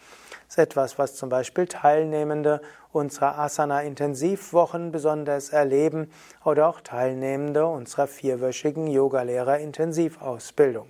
Das 0.47 0.57
ist 0.57 0.57
etwas, 0.57 0.99
was 0.99 1.15
zum 1.15 1.29
Beispiel 1.29 1.65
Teilnehmende 1.65 2.59
unserer 2.91 3.39
Asana-Intensivwochen 3.39 4.91
besonders 4.91 5.47
erleben 5.49 6.11
oder 6.43 6.67
auch 6.67 6.81
Teilnehmende 6.81 7.65
unserer 7.65 8.07
vierwöchigen 8.07 8.87
Yogalehrer-Intensivausbildung. 8.87 10.89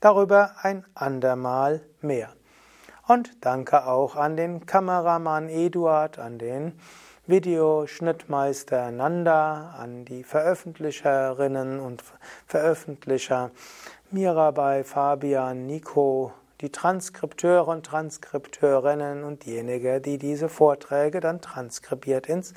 Darüber 0.00 0.56
ein 0.60 0.84
andermal 0.94 1.80
mehr. 2.02 2.28
Und 3.06 3.42
danke 3.42 3.86
auch 3.86 4.16
an 4.16 4.36
den 4.36 4.66
Kameramann 4.66 5.48
Eduard, 5.48 6.18
an 6.18 6.38
den 6.38 6.78
Videoschnittmeister 7.28 8.90
Nanda, 8.90 9.74
an 9.78 10.06
die 10.06 10.24
Veröffentlicherinnen 10.24 11.78
und 11.78 12.02
Veröffentlicher 12.46 13.50
Mirabai, 14.10 14.82
Fabian, 14.82 15.66
Nico, 15.66 16.32
die 16.62 16.72
Transkripteure 16.72 17.68
und 17.68 17.84
Transkripteurinnen 17.84 19.24
und 19.24 19.44
diejenigen, 19.44 20.00
die 20.00 20.16
diese 20.16 20.48
Vorträge 20.48 21.20
dann 21.20 21.42
transkribiert 21.42 22.30
ins 22.30 22.54